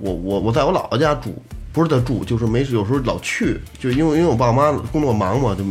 [0.00, 1.34] 我我我在我姥姥家住，
[1.72, 5.64] 不是在住，就是没事有时候老去，就因为因为我爸妈工作忙嘛，就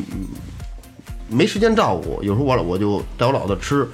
[1.32, 3.88] 没时间照顾我，有时候我老我就带我老子吃，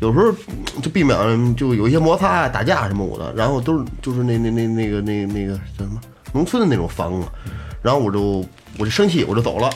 [0.00, 6.00] 有时候嗯就避免就有一些摩擦啊、打架什么我的，然后都是就是那那那那个那那个叫什么
[6.32, 7.26] 农村的那种房子，
[7.80, 8.44] 然后我就
[8.78, 9.70] 我就生气，我就走了。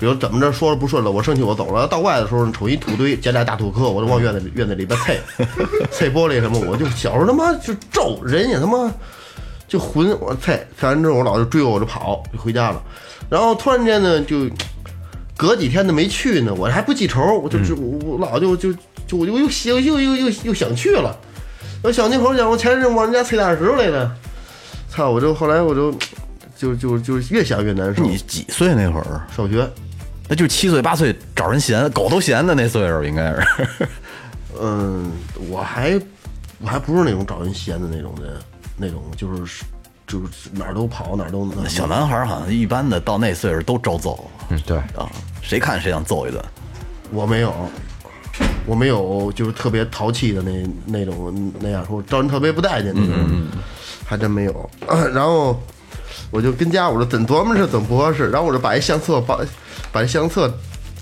[0.00, 1.84] 比如怎么着说了不顺了，我生气我走了。
[1.88, 5.16] 到外的时候，瞅一土堆，捡俩大土坷，我就往院子里院子里边啐，
[5.90, 8.88] 啐玻璃什么，我就小时候他妈就咒人也他妈
[9.66, 12.80] 就混我啐，啐完之后我老就追我，我就跑就回家了。
[13.28, 14.48] 然后突然间呢，就
[15.38, 18.72] 隔几天都没去呢，我还不记仇，我就就我我姥就就
[19.06, 21.16] 就我就又又又又又又想去了。
[21.80, 24.12] 我想那会儿讲，我前阵往人家啐大石头来了，
[24.90, 25.08] 操！
[25.08, 25.94] 我就后来我就
[26.56, 28.02] 就就就越想越难受。
[28.02, 29.22] 你几岁那会儿？
[29.36, 29.64] 小学，
[30.28, 33.46] 那就七岁八岁找人闲，狗都闲的那岁数，应该是。
[34.60, 35.08] 嗯，
[35.48, 36.00] 我还
[36.58, 38.34] 我还不是那种找人闲的那种人，
[38.76, 39.62] 那种就是
[40.04, 45.08] 就是哪儿都跑哪儿都那小男孩儿好像一般的到那岁数都招揍嗯，对，啊，
[45.42, 46.42] 谁看谁想揍一顿。
[47.10, 47.54] 我没有，
[48.66, 50.50] 我没有就是特别淘气的那
[50.86, 53.14] 那种那样说招人特别不待见那种，
[54.06, 54.70] 还真没有。
[55.12, 55.60] 然后
[56.30, 59.38] 我就跟家我说怎琢磨着怎么不合适，然后我就把一相册把
[59.90, 60.52] 把一相册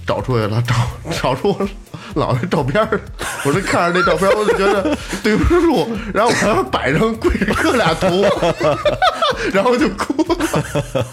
[0.07, 0.74] 找出来了，找
[1.20, 1.68] 找出我
[2.14, 3.01] 姥姥照片儿，
[3.44, 8.09] 我就看着那照片儿，我就觉得对不住，然后我还要摆上跪着磕俩头，
[9.53, 11.07] 然后就哭了。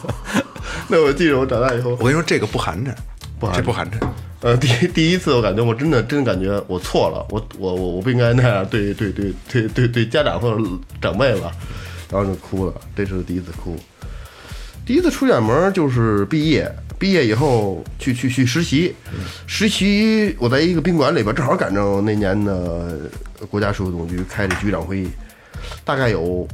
[0.93, 2.93] 那我记着我长大以后我跟你说，这个不寒碜，
[3.39, 3.93] 不寒碜这不寒碜。
[4.41, 10.63] 呃，第第一次我感觉我真的真的感觉我错了，我我我我不应该那样对对对对对对家长或者
[11.01, 11.51] 长辈吧，
[12.11, 13.75] 然后就哭了，这是第一次哭。
[14.85, 18.93] 第一次出远门就是毕业，毕业以后去去去实习，
[19.47, 22.99] 实习我在一个宾馆里边，正好赶上那年的
[23.49, 25.09] 国家税务总局开的局长会议，
[25.83, 26.47] 大概有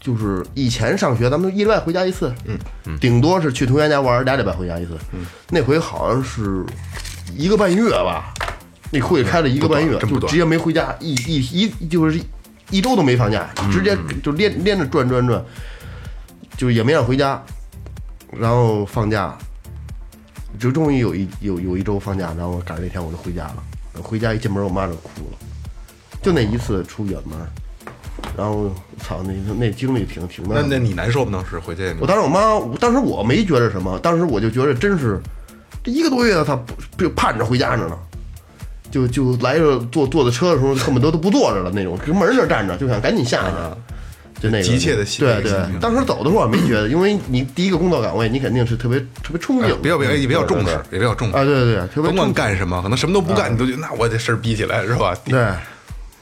[0.00, 4.96] 就是以前上学，咱们一礼拜回家一次，嗯，顶多是去同学家玩，俩礼拜回家一次。
[5.50, 6.64] 那回好像是
[7.36, 8.32] 一个半月吧，
[8.90, 12.18] 那会开了一个半月，就直接没回家，一一一就是
[12.70, 15.44] 一周都没放假，直接就连连着转转转，
[16.56, 17.42] 就也没让回家，
[18.32, 19.36] 然后放假，
[20.58, 23.62] 就终于有一有有一周放假，然后赶上那天我就回家了。
[24.02, 25.38] 回家一进门，我妈就哭了，
[26.22, 27.38] 就那一次出远门，
[28.36, 31.30] 然后操，那那经历挺挺那那你难受吗？
[31.32, 31.82] 当时回去？
[31.92, 35.20] 你我当时我妈，我当时我没觉着什么，当时我就觉着真是
[35.84, 37.98] 这一个多月，她不就盼着回家着呢，
[38.90, 44.62] 就就来着坐坐的车的时候，恨不得都不坐着了那种，跟门那儿站着，就想赶紧下去，就那个。
[44.62, 45.52] 急切的心对对。
[45.80, 51.36] 当时走的时候我没觉得，因为你第一个工作岗位，你肯定是特别特别憧憬，哎比较比较也比较重视，也比较重视。
[51.36, 55.14] 啊，对对对，甭管干什么，可能什么都不干，你都觉得那我这事儿逼起来是吧？
[55.24, 55.46] 对。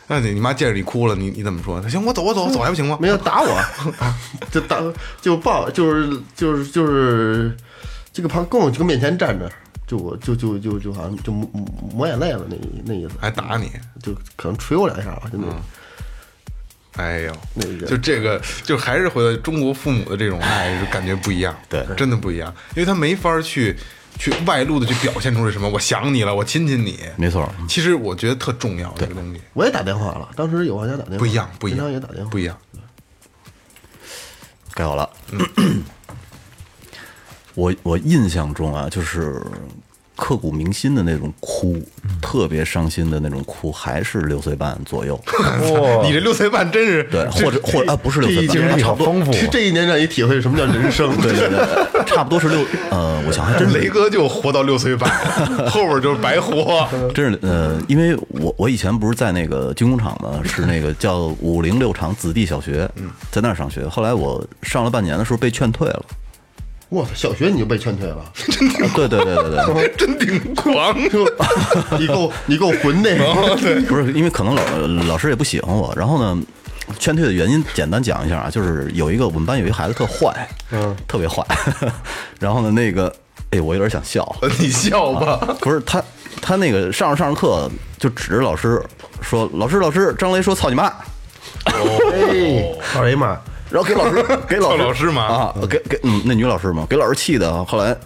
[0.08, 1.80] 那你你妈见着你哭了，你你怎么说？
[1.88, 2.98] 行，我走，我走，我走还不行吗？
[3.00, 3.60] 没有打我，
[4.50, 4.80] 就打
[5.20, 7.54] 就抱，就是就是就是
[8.12, 9.50] 这个旁跟我这个面前站着，
[9.86, 11.48] 就我就就就就好像就抹
[11.94, 13.70] 抹眼泪了那那意思，还打你？
[14.02, 15.46] 就可能捶我两下吧，就那
[16.96, 23.76] 哎呦，那个就这个，就还是回到中国父母的这种爱，就感觉不一样，对真的不一样，因为他没法去
[24.16, 32.56] 去外露的去表现出来什么，我想你了，我亲亲你，没错，其实我觉得特重要这个东西，我也打电话了，当时有玩家打电话，不一样，不一样，也打电话，不一样。
[34.74, 35.10] 改好了。
[37.54, 39.42] 我我印象中啊，就是
[40.18, 41.80] 刻骨铭心的那种哭，
[42.20, 45.18] 特别伤心的那种哭，还是六岁半左右。
[46.02, 52.58] 你这六岁半真是对，或者或者啊，不是六岁半，经历差不多，好丰富，这这一年让你体会什么叫人生，对对对， 差不多是六
[52.90, 55.08] 呃，我想还真是雷哥就活到六岁半，
[55.70, 56.88] 后边就是白活。
[57.14, 62.90] 真是呃，因为我我以前不是在那个军工厂嘛，是那个叫五零六厂子弟小学，
[63.30, 63.86] 在那儿上学。
[63.86, 66.04] 后来我上了半年的时候被劝退了。
[66.88, 70.96] 我操，小学你就被劝退了， 啊对对对对对， 真挺狂，
[71.98, 73.16] 你够你够混的，
[73.88, 74.62] 不是因为可能老
[75.06, 76.42] 老师也不喜欢我，然后呢，
[76.98, 81.44] 劝退的原因简单讲一下啊，就是有一个我们班有一个孩子特坏，嗯，特别坏，
[82.40, 83.14] 然后呢，那个
[83.50, 84.26] 哎，我有点想笑，
[84.58, 85.56] 你笑吧。
[85.60, 86.02] 不是他
[86.40, 88.82] 他那个上着上着课就指着老师
[89.20, 90.92] 说：“老师老师，张雷说操你妈。”
[91.64, 93.38] 哎，操你妈！
[93.70, 97.96] 然后给老师 给老师老师骂啊，给给嗯那女老师嘛，给老师气的，后来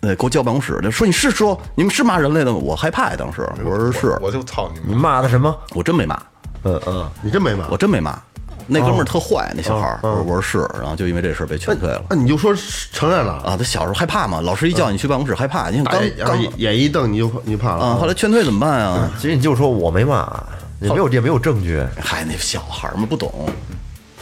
[0.00, 2.58] 呃给我叫办公室，就说你是说你们是骂人类的吗？
[2.62, 5.00] 我害怕呀，当时我说是，我就操你你妈！
[5.16, 5.54] 骂的什么？
[5.74, 6.18] 我真没骂，
[6.64, 8.18] 嗯嗯，你真没骂我真没骂。
[8.66, 12.54] 那哥们儿特坏，那小孩儿，我我说是，然后就因为这事儿被劝退了那你就说
[12.92, 13.54] 承认了，啊。
[13.58, 19.10] 他小时候害怕嘛，老师一叫你去办公室害怕，你看刚哎然后刚眼眼一瞪你就你怕了啊，后来劝退怎么办啊？
[19.20, 20.26] 其实你就说我没骂，
[20.80, 23.30] 也没有也没有证据，嗨，那小孩儿嘛不懂。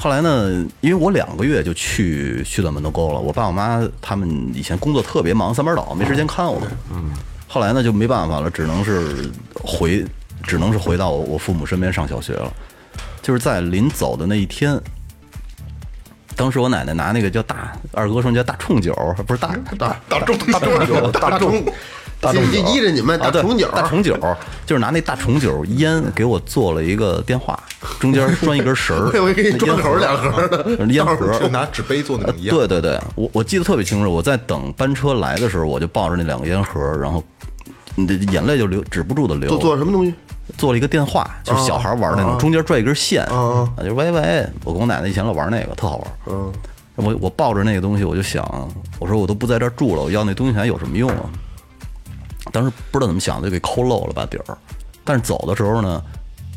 [0.03, 0.51] 后来呢，
[0.81, 6.69] 因为我两个月就去去到门头沟了，我爸我妈他们以前工作特别忙，三班倒没时间看我们。
[6.93, 7.13] 嗯，
[7.47, 10.05] 后来呢就没办法了，只能是回，
[10.43, 12.53] 只能是回到我父母身边上小学了。
[13.23, 14.77] 就是在临走的那一天，
[16.35, 18.93] 当时我奶奶拿那个叫大二哥说叫大冲酒，
[19.25, 21.65] 不是大大大众大众大众，
[22.23, 24.17] 大众依着你们啊，对大重酒，大重酒，
[24.65, 27.59] 就是拿那大重酒烟给我做了一个电话，
[27.99, 32.57] 中间拴一根绳儿， 我给你装口两盒的， 烟盒就拿纸杯做那种一样。
[32.57, 37.21] 对对对，我我记得特别清楚，我在等班车来的时候，我就抱着那两个烟盒，然后
[37.97, 39.49] 你的眼泪就流止不住的流。
[39.49, 40.15] 做做什么东西？
[40.57, 44.47] 做了一个电话，就是小孩玩那种，中间拽一根线，啊啊，就喂喂。
[44.65, 46.07] 我跟我奶奶以前老玩那个，特好玩。
[46.27, 46.53] 嗯，
[46.95, 48.45] 我我抱着那个东西，我就想，
[49.01, 51.25] 我说我都不在这儿住了，我要那东西还有什么用啊？
[52.51, 54.59] 当时不知道怎么想的，就给抠漏了把底儿。
[55.05, 56.03] 但是走的时候呢，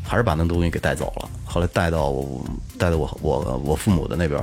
[0.02, 1.28] 还是把那东西给带走了。
[1.44, 2.44] 后来带到我
[2.78, 4.42] 带到我我我父母的那边，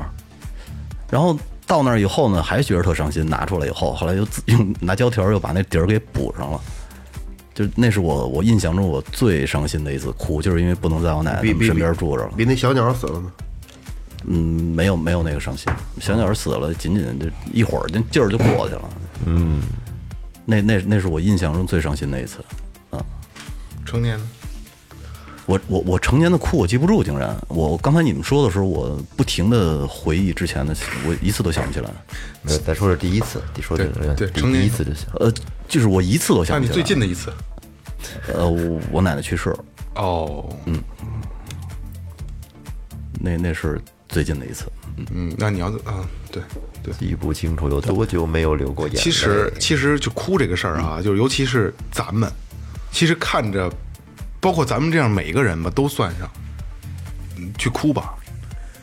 [1.10, 1.38] 然后
[1.68, 3.26] 到那儿以后呢，还觉得特伤心。
[3.26, 6.60] 拿出来以后，后来又自用拿胶条又把那底儿给补上了。
[7.54, 12.32] 就那是我我印象中我最伤心的一次哭，就是因为不能在我奶奶身边住着了。
[12.36, 13.32] 比那小鸟死了呢。
[14.26, 14.40] 嗯，
[14.74, 18.82] 没有没有那个伤心，小鸟死了，仅仅就一会儿，那劲儿就过去了。
[19.26, 19.62] 嗯，
[20.46, 22.38] 那那那是我印象中最伤心的一次
[22.90, 23.04] 啊。
[23.86, 24.28] 成年呢？
[25.46, 30.74] 我我我成年的哭我记不住，竟然我刚才你们说的时候，我不停的回忆之前的，
[31.06, 31.90] 我一次都想不起来。
[32.46, 35.06] 呃再说是第一次，你说的对对第成年一次就行。
[35.20, 35.30] 呃，
[35.68, 36.74] 就是我一次都那你想不起来。
[36.74, 37.34] 最近的一次？
[38.34, 39.54] 呃，我我奶奶去世，
[39.96, 40.82] 哦，嗯
[43.20, 43.82] 那那是
[44.14, 44.72] 最近的一次。
[45.12, 46.42] 嗯，那你要啊，对
[46.84, 46.94] 对。
[46.94, 49.02] 记不清楚有多久没有流过眼泪。
[49.02, 52.32] 其实其实就哭这个事儿啊，就是尤其是咱们，
[52.92, 53.72] 其实看着，
[54.40, 56.30] 包括咱们这样每一个人吧，都算上，
[57.38, 58.14] 嗯去哭吧，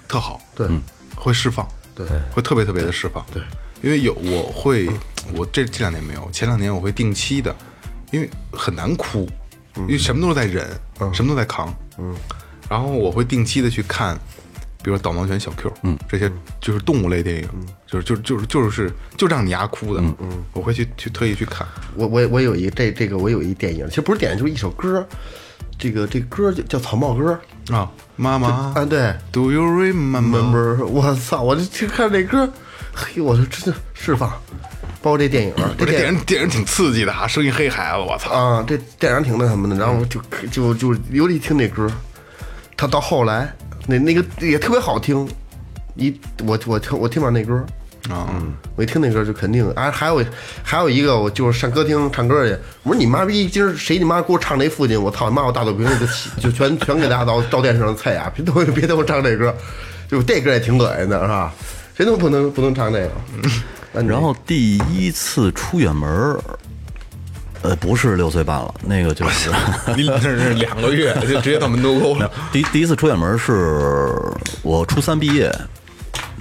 [0.09, 0.66] 特好，对，
[1.14, 3.41] 会释放，对，会特别特别的释放，对，
[3.83, 4.91] 因为有我会，
[5.33, 7.55] 我这这两年没有，前两年我会定期的，
[8.11, 9.28] 因为很难哭，
[9.76, 10.68] 因为什么都是在忍，
[11.14, 12.12] 什么都在扛，嗯，
[12.68, 14.18] 然后我会定期的去看，
[14.83, 17.49] 比如说导盲犬、小 Q，嗯，这些就是动物类电影，
[17.87, 20.14] 就是就是就是就是就让你丫哭的，嗯。
[20.20, 25.07] 嗯，我会去去特意去看，我我我有一这这个我有一电影，其实不是电影，就是一首歌，
[25.78, 27.39] 这个这歌叫叫草帽歌
[27.70, 32.51] 啊，妈妈啊，对，Do you remember？，remember，我操，我就去看这歌，
[32.95, 34.31] 嘿，我就真的释放，
[35.03, 40.20] 包括这电影，不是电影电影电影挺刺激的啊，生一黑孩子，我操，啊，这电影挺那什么的，然后就
[40.51, 41.91] 就就尤其听这歌，
[42.76, 43.55] 他到后来
[43.91, 45.28] 那那个也特别好听，
[45.97, 46.14] 一
[46.47, 47.66] 我我听我听到那歌，
[48.09, 48.30] 啊，
[48.76, 50.24] 我一听那歌就肯定，啊，还有
[50.62, 52.57] 还有一个，我就是上歌厅唱歌去。
[52.84, 55.03] 我说你妈逼，今儿谁你妈给我唱那父亲？
[55.03, 58.32] 我操，你妈我大肚皮就起就全全给大家到到电视上菜啊！
[58.32, 59.53] 别都别都唱这歌，
[60.09, 61.53] 就这歌也挺恶心的，是吧？
[61.97, 63.11] 谁都不能不能唱这个。
[64.07, 66.41] 然后第一次出远门儿，
[67.63, 69.51] 呃，不是六岁半了，那个就是
[69.95, 74.15] 你这是两个月就直接到门头沟了，第第一次出远门是
[74.63, 75.53] 我初三毕业，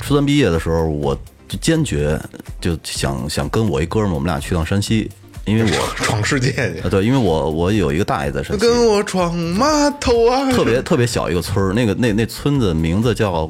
[0.02, 1.14] 初三毕业的时候，我
[1.48, 2.18] 就坚决
[2.62, 5.12] 就想想跟我一哥们儿，我们俩去趟山西，
[5.44, 13.50] 因为我闯世界去，呃对，因为我我有一个大爷在山西，跟我闯码头啊，特别特别小一个村儿，那个那那村子名字叫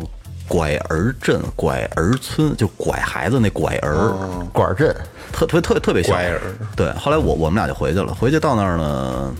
[0.49, 4.11] 拐儿镇，拐儿村，就拐孩子那拐儿，
[4.51, 4.93] 拐儿镇，
[5.31, 6.41] 特特别特别特别小拐儿。
[6.75, 9.31] 对，后来我我们俩就回去了，回去到那儿呢，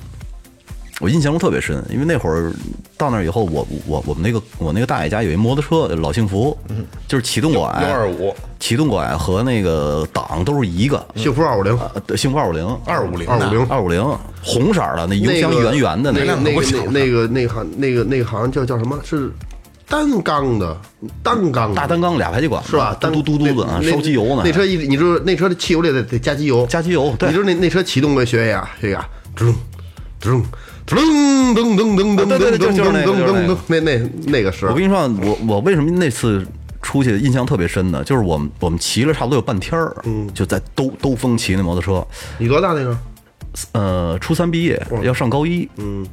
[1.02, 2.54] 我印象中特别深，因为那会儿
[2.96, 6.56] 到那儿以后，我我我们那个我那个大爷家有一摩托车，老幸福，
[7.08, 8.34] 就是启动拐幺二五。
[8.60, 14.04] 启动拐和那个档都是一个，幸福二五零，呃对幸福二五零，二五零二五零二五零，
[14.44, 19.00] 红色儿的那油箱圆圆的那个个那个那那个那个好那个那个好像叫叫什么？
[19.06, 19.32] 是
[19.90, 20.78] 单缸的
[21.24, 21.76] 单缸的。
[21.76, 22.96] 大单缸俩排气管是吧？
[23.02, 27.30] 嘟嘟嘟嘟的啊，烧机油呢，那车一你知道那车的汽油里得得加机油，加机油对。
[27.30, 29.54] 你知道那那车启动个学呀学呀，噔
[30.22, 30.44] 噔
[30.88, 36.46] 噔噔噔噔噔噔噔噔噔噔，那那那个是我跟你说，我我为什么那次
[36.82, 38.04] 出去印象特别深呢？
[38.04, 42.06] 就是我们我们骑了差不多有半天儿，嗯，就在兜兜风骑那摩托车，
[42.38, 42.98] 你多大那个？
[43.74, 46.06] 呃，初三毕业要上高一，嗯，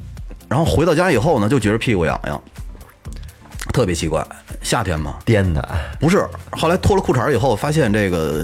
[0.47, 2.41] 然后回到家以后呢，就觉得屁股痒痒，
[3.77, 4.25] 特别奇怪，
[4.63, 5.69] 夏天嘛，颠的，
[5.99, 8.43] 不是，后来脱了裤衩以后，发现这个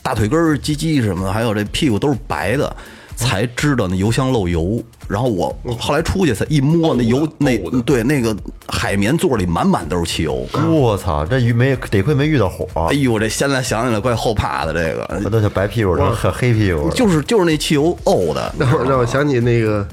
[0.00, 2.76] 大腿根儿、鸡鸡什么的，还有这屁股都是白的，
[3.16, 4.80] 才知道那油箱漏油。
[5.08, 8.36] 然后我后来出去才一摸那油，那对那个
[8.68, 10.46] 海绵座里满满都是汽油。
[10.68, 14.72] 我操，这鱼没得亏没遇到火，哎呦，这现在想起来怪后怕的。
[14.72, 15.20] 这个。
[15.20, 19.84] 那都是白屁股成黑黑屁股，就是就是那汽油沤的，让我让我想起那个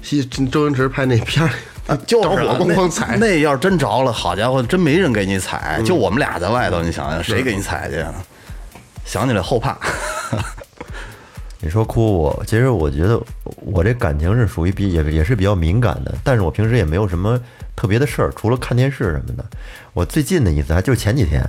[0.00, 1.50] 西周星驰拍那片儿，
[2.06, 3.26] 就是着火咣咣踩那。
[3.26, 8.04] 那要是真着了，好家伙，真没人给你踩，就我们俩在外头，你想想，谁给你踩去？
[9.04, 9.76] 想起来后怕。
[11.60, 13.20] 你说哭我，其实我觉得
[13.56, 17.40] 我这感情是属于比也也是比较敏感的，但是我平时也没有什么
[17.74, 19.44] 特别的事儿，除了看电视什么的。
[19.92, 21.42] 我最近的一次还就是前几天，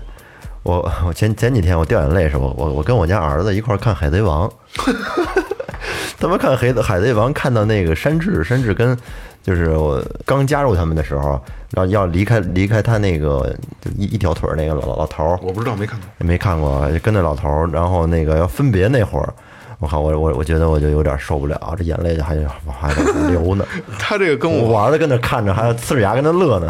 [0.68, 4.49] 我我前前几天我掉眼泪是我我我跟我家儿子一块儿看《海贼王》，
[6.20, 8.95] 他们看《海海贼王》看到那个山治，山治跟
[9.41, 11.41] 就是我刚加入他们的时候，
[11.72, 19.34] 然后要离开离开他那个就一一条腿儿那个老老头儿，我不知道没看过，没看过，跟那老头儿，然后那个要分别那会儿，
[19.80, 22.36] 我靠，我我我觉得我就有点受不了，这眼泪还
[22.70, 23.65] 还在流呢。
[23.97, 26.70] 他这个跟我我玩的跟那看着，还呲着牙跟那乐呢。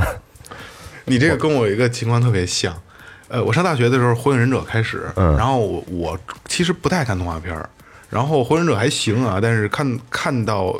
[1.06, 2.76] 你这个跟我有一个情况特别像，
[3.30, 7.70] 呃，我上大学的时候《火影忍者》开始，然后我我其实不太看动画片儿，
[8.10, 10.74] 然后《火影忍者》还行啊，但是看看到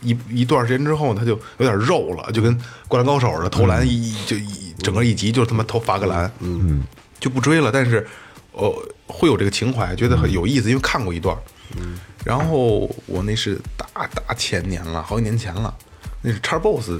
[0.00, 2.56] 一一段时间之后，他就有点肉了，就跟
[2.88, 6.82] 《灌篮高手》似的，投篮一就一整个一集就是他妈投罚个篮，嗯，
[7.20, 7.70] 就不追了。
[7.70, 8.06] 但是
[8.52, 8.72] 呃，
[9.06, 11.36] 会有这个情怀，觉得很有意思，因为看过一段，
[11.76, 13.86] 嗯，然后我那是大
[14.26, 15.74] 大前年了，好几年前了，
[16.22, 16.92] 那是叉 boss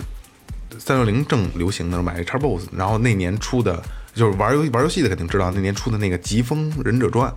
[0.79, 3.83] 三六零正流行的时候买一叉 boss，然后那年出的
[4.15, 7.33] 就是玩游玩游戏的肯定知道，那年出的那个《疾风忍者传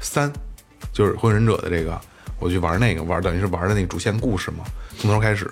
[0.00, 0.30] 三》，
[0.92, 2.00] 就是火影忍者的这个，
[2.38, 4.64] 我去玩那个玩，等于是玩的那个主线故事嘛，
[4.98, 5.50] 从头开始。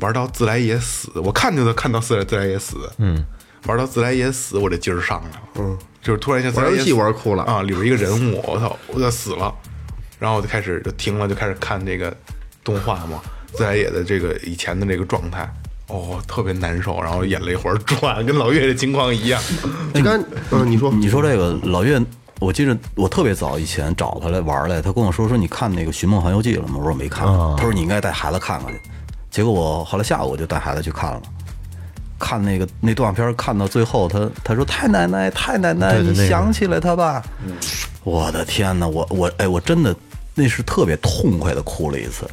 [0.00, 3.24] 玩到自来也死，我看就能看到自来自来也死，嗯，
[3.66, 9.54] 玩到自来也死，我这劲儿上来了，嗯，就是突然一下自来也玩游戏玩哭了啊，里边一个人物，我操，我要死了，
[10.18, 12.14] 然后我就开始就停了，就开始看这个
[12.64, 15.48] 动画嘛，自来也的这个以前的这个状态，
[15.88, 19.40] 哦，特别难受，然后眼泪花转，跟老岳的情况一样。
[19.92, 22.00] 你看嗯，你说你说这个老岳，
[22.40, 26.74] 我记着我特别早以前找他来玩来，他跟我说说你看那个《寻梦环游记》了吗？
[26.78, 27.26] 我说我没看。
[27.56, 28.80] 他说你应该带孩子看看去。
[29.30, 31.22] 结果我后来下午我就带孩子去看了，
[32.18, 37.22] 看那个那动画片，看到最后他他说太奶奶太奶奶，你想起来他吧。
[38.04, 39.94] 我的天哪，我我哎我真的
[40.34, 42.26] 那是特别痛快的哭了一次。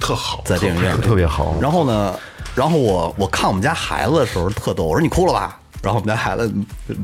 [0.00, 2.18] 特好，在电影院特别好然后呢，
[2.54, 5.58] 然后我我看我们家孩子的时候特逗，我说你哭了吧？
[5.82, 6.52] 然后我们家孩子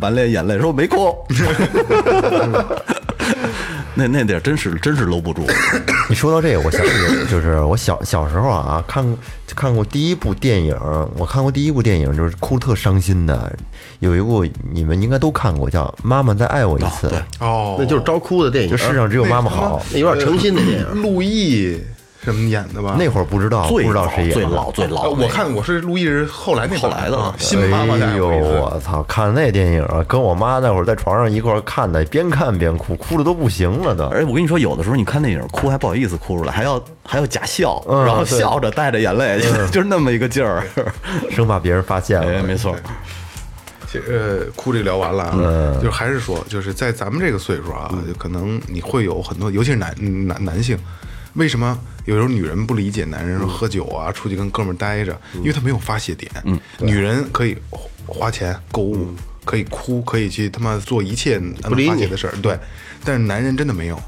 [0.01, 1.16] 满脸眼泪说我没哭。
[3.94, 5.44] 那那点儿真是真是搂不住，
[6.09, 6.92] 你说到这个，我想起
[7.28, 9.05] 就是我小小时候啊，看
[9.57, 10.72] 看过第一部电影，
[11.16, 13.53] 我看过第一部电影就是哭特伤心的，
[13.99, 19.82] 有一部你们应该都看过，叫《妈妈再爱我一次》，对哦，那就是招哭的电影，就世上只有妈妈好。
[19.92, 21.03] 那有点诚心的电影。
[21.03, 21.76] 陆毅
[22.24, 22.96] 什么演的吧？
[22.98, 25.22] 那会儿不知道，最不知道谁演的最老最呃老那个。
[25.24, 29.02] 我看我是陆毅是后来那版后来的啊新妈妈带哎呦，我我操！
[29.04, 34.04] 看那电影啊，跟我妈那会儿在床上一块儿看的，边看边哭，哭的都不行了都。
[34.06, 39.40] 而且我跟你说，有的时候你看电影哭还不好意思哭出来，还要还要假笑，嗯然后对笑着带着眼泪，
[39.70, 40.62] 就是那么一个劲儿。
[41.30, 42.42] 生怕别人发现哎，了。
[42.42, 42.74] 没错，
[43.86, 44.04] 其实
[44.46, 49.94] 呃，哭这聊完了啊，就是还是说，就是在咱们这个岁数啊，就可能你会有很多，尤其是男
[50.26, 50.76] 男男性，
[51.39, 56.30] 为什么有时候女人不理解男人说喝酒啊，出去跟哥们儿待着，因为他没有发泄点。
[56.45, 59.14] 嗯，女人可以花花钱购物，
[59.45, 62.59] 可以哭，可以去他妈做一切能发泄的事儿，对，
[63.05, 63.99] 但是男人真的没有。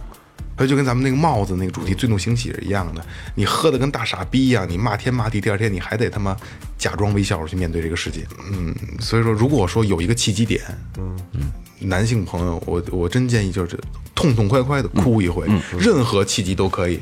[0.61, 3.03] 它就跟咱们那个帽子那个主题“最怒行喜”是一样的，
[3.35, 6.37] 你喝的跟大傻逼一样，你骂天骂地，第二天你还得他妈
[6.77, 8.27] 假装微笑着去面对这个世界。
[8.53, 10.63] 嗯，所以说，如果说有一个契机点，
[10.99, 11.51] 嗯嗯，
[11.89, 13.75] 男性朋友，我我真建议就是
[14.15, 15.49] 痛痛快快的哭一回，
[15.79, 17.01] 任何契机都可以，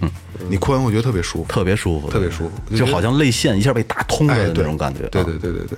[0.49, 5.09] 你哭完会觉得特别舒服，特别舒服，特别舒服，就好像泪腺一下被打通了那种感觉。
[5.09, 5.77] 对啊对对对对，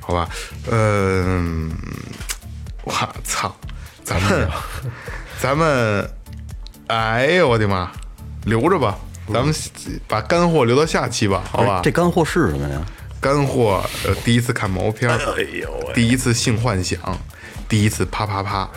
[0.00, 0.26] 好吧，
[0.70, 1.70] 嗯，
[2.84, 2.92] 我
[3.22, 3.54] 操，
[4.02, 4.48] 咱们
[5.38, 6.10] 咱们，
[6.88, 7.90] 哎呦我的妈，
[8.44, 8.96] 留着吧，
[9.32, 9.52] 咱们
[10.06, 11.80] 把干货留到下期吧，好吧？
[11.82, 12.80] 这干货是什么呀？
[13.20, 15.18] 干货，呃，第一次看毛片儿，
[15.94, 17.00] 第一次性幻想，
[17.68, 18.68] 第一次啪啪啪，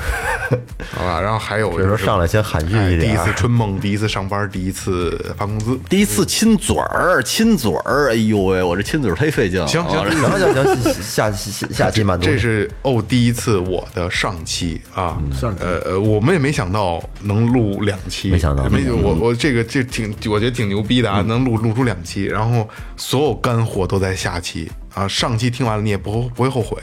[0.95, 1.21] 好吧？
[1.21, 5.79] 然后还有比就是如说上来先含蓄哎第一次春梦，第一次上班，第一次发工资。
[5.87, 9.67] 第一次亲嘴儿，亲嘴儿，哎呦喂，我这亲嘴儿忒费劲了。
[9.67, 9.99] 行行。
[9.99, 10.75] 啊行行。
[10.83, 12.25] 行，下下下下期满足。
[12.25, 18.67] 这是哦，第一次我的上期啊，上呃呃，我们也没想到能录两期，没想到。
[18.69, 22.67] 没我我这个这挺，我觉得挺牛逼的啊，能录录出两期，然后
[22.97, 26.77] 所有干货都在下期啊，上期听完了你也不不会后悔，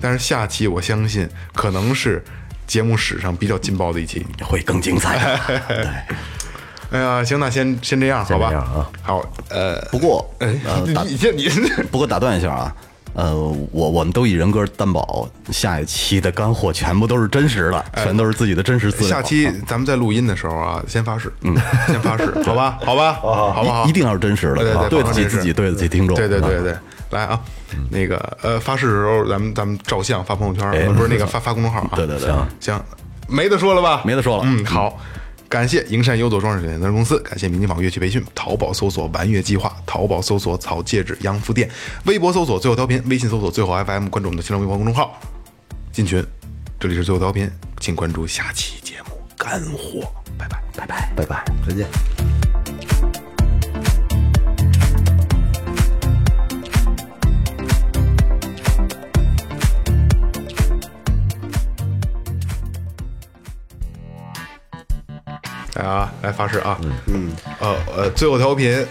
[0.00, 2.22] 但是下期我相信可能是
[2.66, 4.24] 节目史上比较劲爆的一期。
[4.42, 5.18] 会更精彩。
[5.68, 5.86] 对
[6.92, 8.86] 哎呀，行，那先先这样，好吧这样啊？
[9.02, 10.54] 好，呃，不过，哎，
[11.06, 11.48] 你这你
[11.90, 12.76] 不过打断一下啊，
[13.14, 13.34] 呃，
[13.72, 19.16] 我我们都以人格担保，下一期的干货全部都是真实的，全都是自己的真实资料。
[19.16, 23.86] 下期咱们在录音的时候啊，先发誓，嗯，先发誓，好吧，好吧，好不好？
[23.86, 26.14] 一一定要是真实的，对对对对得起自己，对得起听众。
[26.14, 26.74] 对对对啊，对，
[27.12, 27.40] 来啊，
[27.90, 31.90] 那个呃，发誓的时候咱们咱们照相发朋友圈，呃不是那个发发公众号啊。
[31.96, 32.84] 对对对行行，
[33.28, 34.02] 没得说了吧？
[34.04, 34.98] 没得说了嗯，好。
[35.48, 41.70] 感谢营山优作装饰有限责任公司，感谢民警坊乐器培训，淘宝搜索“玩乐计划”，淘宝搜索“草戒指洋服店”，
[42.06, 45.20] 微博搜索“最后调频”，微信搜索“最后 FM”，关注我们的新浪微博公众号，
[45.92, 46.24] 进群。
[46.80, 51.12] 这里是最后调频，请关注下期节目干货，拜拜，拜拜。
[51.14, 51.44] 拜拜。
[51.68, 52.41] 再见。
[65.74, 68.84] 啊，来发誓啊，嗯呃呃，最后调频，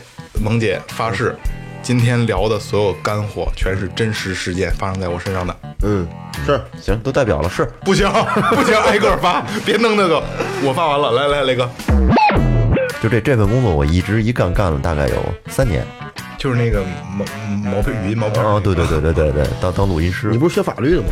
[0.43, 1.35] 萌姐发誓，
[1.83, 5.55] 今天聊的所有干货全是真实事件发生在我身上的。
[5.83, 6.07] 嗯，
[6.45, 8.07] 是行，都代表了，是不行
[8.55, 10.21] 不行，挨个发， 别弄那个。
[10.63, 11.69] 我发完了，来来雷哥，
[13.01, 15.15] 就这这份工作，我一直一干干了大概有
[15.47, 15.85] 三年。
[16.37, 16.81] 就是那个
[17.15, 17.23] 毛
[17.71, 21.07] 毛片语音毛片哦，对对对对对对，当当录音师你，不是学法律的吗？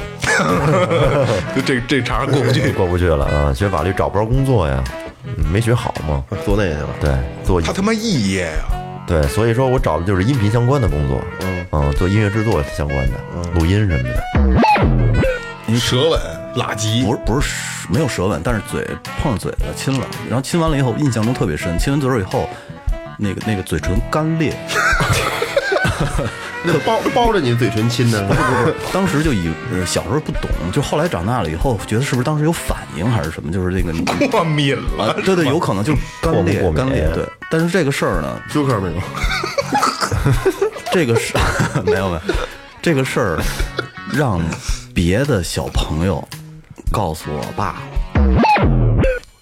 [1.55, 2.71] 就这这茬过不去。
[2.71, 3.53] 过不去了啊！
[3.53, 5.08] 学法律找不着工作呀，嗯
[5.51, 6.23] 没学好嘛。
[6.45, 6.89] 做那个去了。
[7.01, 7.11] 对，
[7.45, 8.65] 做他他妈肄业呀！
[9.07, 11.21] 对，所以说我找的就是音频相关的工作，
[11.71, 13.17] 嗯做音乐制作相关的，
[13.55, 14.23] 录音什么的。
[15.65, 16.19] 你舌吻、
[16.55, 17.51] 拉吉不是不是
[17.89, 18.87] 没有舌吻，但是嘴
[19.21, 22.47] 碰上嘴了，亲了，然后亲完了以后印象中特别深，亲完嘴儿以后，
[23.17, 24.53] 那个那个嘴唇干裂，
[26.63, 28.27] 那包包着你嘴唇亲的，
[28.93, 33.93] 当时就以呃小时候不懂，就后来长大了以后，觉得是不是当时有反应还是什么，就是那个
[34.27, 37.25] 过敏啊了，，对对，有可能就干裂过敏干裂，对。
[37.51, 39.01] 但是这个事儿呢，休克没有？
[40.91, 41.33] 这个是
[41.85, 42.21] 没有没有，
[42.81, 43.39] 这个事儿
[44.11, 44.41] 让
[44.93, 46.27] 别的小朋友
[46.91, 47.77] 告诉我爸，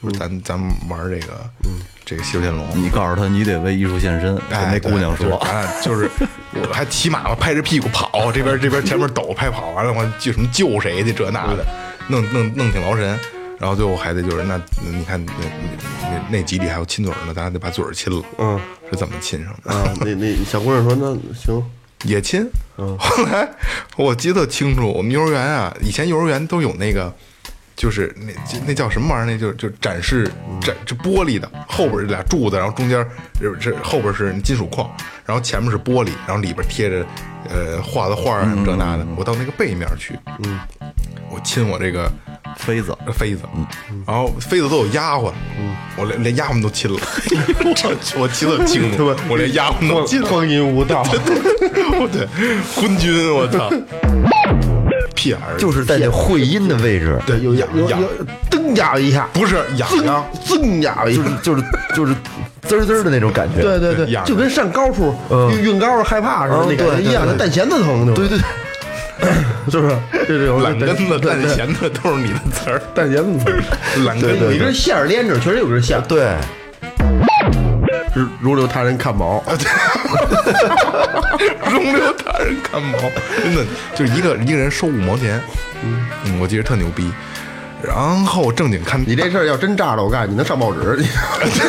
[0.01, 1.49] 不是咱咱们玩这个，
[2.07, 2.65] 这个西游天龙。
[2.73, 6.09] 你告诉他你得为艺术献身，跟哎，那姑娘说对就是，
[6.53, 11.65] 就是，我还骑马嘛，拍着屁股跑，这边这边前面抖，拍跑完了，我就什么救谁的，这那的，
[12.07, 13.19] 弄弄弄挺劳神。
[13.59, 18.23] 然后最后还得就是那，你看那那那那集里还有亲嘴儿呢，咱俩得把嘴儿亲了。
[18.37, 18.57] 嗯，
[18.89, 19.73] 是怎么亲上的？
[19.73, 21.61] 啊，那那小姑娘说那行，
[22.05, 22.49] 也亲。
[22.77, 23.49] 后来
[23.97, 27.11] 我记得清楚，我们幼儿园啊，以前幼儿园都有那个，
[27.77, 28.33] 就是那
[28.65, 29.31] 那叫什么玩意儿？
[29.31, 30.29] 那就就展示
[30.59, 33.05] 展这玻璃的，后边是俩柱子，然后中间
[33.39, 34.89] 是是后边是金属框，
[35.25, 37.05] 然后前面是玻璃，然后里边贴着
[37.47, 39.05] 呃画的画什么这那的。
[39.15, 40.59] 我到那个背面去，嗯，
[41.29, 42.11] 我亲我这个
[42.57, 43.43] 妃子，妃子，
[44.07, 45.31] 然后妃子都有丫鬟，
[45.97, 46.99] 我连连丫鬟都亲了，
[47.75, 50.27] 这我记得很清楚，我连丫鬟都亲了。
[50.27, 51.03] 光阴无道，
[51.99, 52.27] 我对，
[52.75, 53.69] 昏君，我操！
[55.17, 57.99] 屁眼儿就是在那会阴的位置，对，有痒痒，
[58.51, 61.63] 噔呀一下，不是痒痒，噌呀一下，就是
[61.95, 62.13] 就是
[62.61, 63.61] 滋儿滋儿的那种感觉。
[63.63, 65.15] 对对对痒，就跟上高处
[65.51, 68.37] 运运高害怕似的嗯那感觉一样，对对对蛋弦子疼，对对，
[69.71, 69.97] 是不是？
[70.27, 76.35] 这种懒根子、蛋弦子都是你的词儿，蛋弦子疼，懒根子有一根线儿连着，确实有根线，对，
[78.13, 79.43] 是如留他人看毛，
[81.71, 82.97] 容留他人看毛，
[83.43, 83.65] 真的
[83.95, 85.41] 就是一个一个人收五毛钱，
[85.83, 87.11] 嗯，我记得特牛逼。
[87.81, 87.95] 然
[88.25, 90.97] 后正经看你这事儿要真炸了，我告诉你，你能上报纸。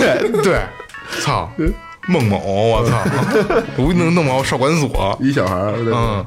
[0.00, 0.60] 对 对，
[1.20, 1.50] 操，
[2.06, 3.04] 孟某，我操，
[3.76, 6.26] 我能弄到少管所，一小孩儿，嗯。